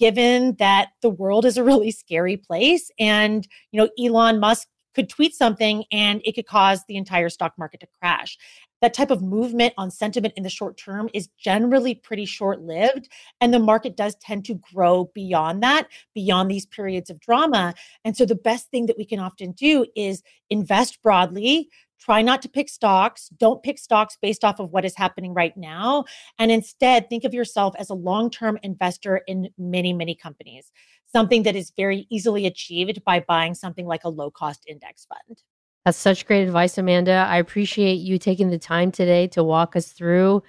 [0.00, 5.08] Given that the world is a really scary place and, you know, Elon Musk could
[5.08, 8.36] tweet something and it could cause the entire stock market to crash.
[8.80, 13.08] That type of movement on sentiment in the short term is generally pretty short lived.
[13.40, 17.74] And the market does tend to grow beyond that, beyond these periods of drama.
[18.04, 21.68] And so the best thing that we can often do is invest broadly,
[22.00, 23.28] try not to pick stocks.
[23.38, 26.04] Don't pick stocks based off of what is happening right now.
[26.38, 30.72] And instead, think of yourself as a long term investor in many, many companies,
[31.06, 35.42] something that is very easily achieved by buying something like a low cost index fund.
[35.84, 37.26] That's such great advice, Amanda.
[37.28, 40.42] I appreciate you taking the time today to walk us through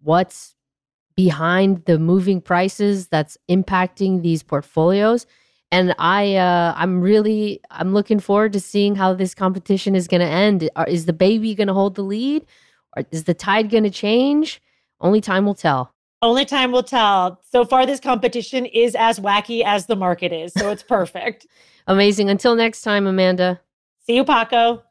[0.00, 0.54] what's
[1.16, 5.26] behind the moving prices that's impacting these portfolios.
[5.72, 10.20] And I, uh, I'm really, I'm looking forward to seeing how this competition is going
[10.20, 10.68] to end.
[10.76, 12.46] Are- Is the baby going to hold the lead,
[12.96, 14.62] or is the tide going to change?
[15.00, 15.92] Only time will tell.
[16.22, 17.40] Only time will tell.
[17.50, 20.52] So far, this competition is as wacky as the market is.
[20.56, 21.46] So it's perfect.
[21.86, 22.30] Amazing.
[22.30, 23.60] Until next time, Amanda.
[24.06, 24.82] See you, Paco.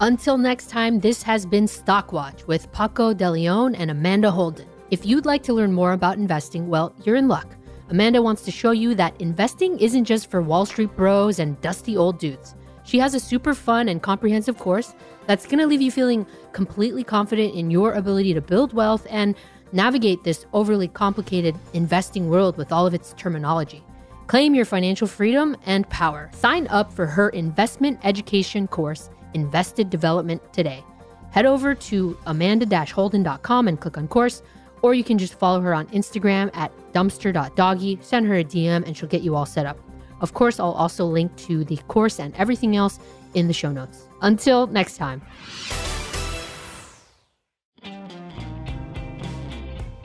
[0.00, 4.66] Until next time, this has been Stockwatch with Paco De Leon and Amanda Holden.
[4.90, 7.54] If you'd like to learn more about investing, well, you're in luck.
[7.90, 11.96] Amanda wants to show you that investing isn't just for Wall Street bros and dusty
[11.96, 12.54] old dudes.
[12.84, 14.94] She has a super fun and comprehensive course
[15.26, 19.34] that's going to leave you feeling completely confident in your ability to build wealth and
[19.72, 23.82] navigate this overly complicated investing world with all of its terminology.
[24.28, 26.30] Claim your financial freedom and power.
[26.32, 30.84] Sign up for her investment education course, Invested Development, today.
[31.32, 34.42] Head over to amanda-holden.com and click on course,
[34.82, 38.96] or you can just follow her on Instagram at dumpster.doggy, send her a DM, and
[38.96, 39.78] she'll get you all set up.
[40.20, 42.98] Of course, I'll also link to the course and everything else
[43.34, 44.06] in the show notes.
[44.22, 45.22] Until next time.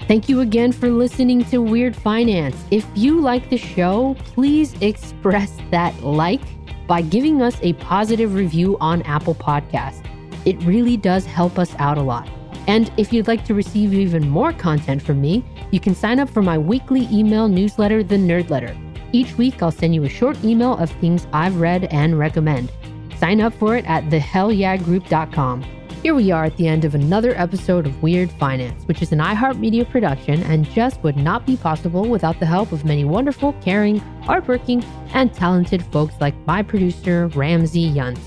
[0.07, 2.55] Thank you again for listening to Weird Finance.
[2.69, 6.41] If you like the show, please express that like
[6.87, 10.05] by giving us a positive review on Apple Podcasts.
[10.45, 12.29] It really does help us out a lot.
[12.67, 16.29] And if you'd like to receive even more content from me, you can sign up
[16.29, 18.75] for my weekly email newsletter, The Nerdletter.
[19.11, 22.71] Each week, I'll send you a short email of things I've read and recommend.
[23.17, 25.63] Sign up for it at thehellyeahgroup.com.
[26.05, 29.19] Here we are at the end of another episode of Weird Finance, which is an
[29.19, 33.97] iHeartMedia production and just would not be possible without the help of many wonderful, caring,
[34.21, 34.83] hardworking,
[35.13, 38.19] and talented folks like my producer, Ramsey Yount.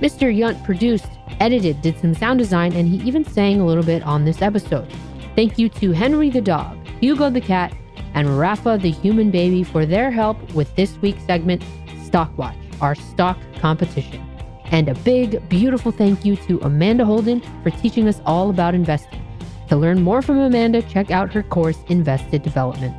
[0.00, 0.34] Mr.
[0.34, 1.08] Yount produced,
[1.40, 4.92] edited, did some sound design, and he even sang a little bit on this episode.
[5.34, 7.74] Thank you to Henry the dog, Hugo the cat,
[8.14, 11.62] and Rafa the human baby for their help with this week's segment,
[12.04, 14.22] Stockwatch, our stock competition.
[14.66, 19.22] And a big, beautiful thank you to Amanda Holden for teaching us all about investing.
[19.68, 22.94] To learn more from Amanda, check out her course, Invested Development.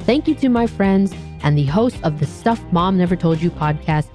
[0.00, 1.12] Thank you to my friends
[1.42, 4.08] and the hosts of the Stuff Mom Never Told You podcast,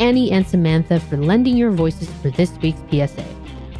[0.00, 3.24] Anney and Samantha, for lending your voices for this week's PSA.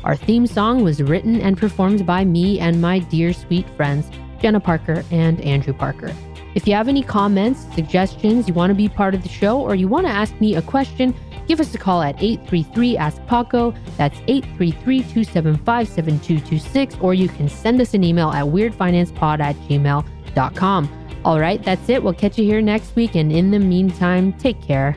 [0.04, 4.10] Our theme song was written and performed by me and my dear sweet friends,
[4.40, 6.14] Jenna Parker and Andrew Parker.
[6.54, 9.74] If you have any comments, suggestions, you want to be part of the show, or
[9.74, 11.14] you want to ask me a question,
[11.46, 13.72] give us a call at 833 Ask Paco.
[13.96, 20.96] That's 833 275 7226, or you can send us an email at weirdfinancepod at gmail.com.
[21.24, 22.02] All right, that's it.
[22.02, 24.96] We'll catch you here next week, and in the meantime, take care.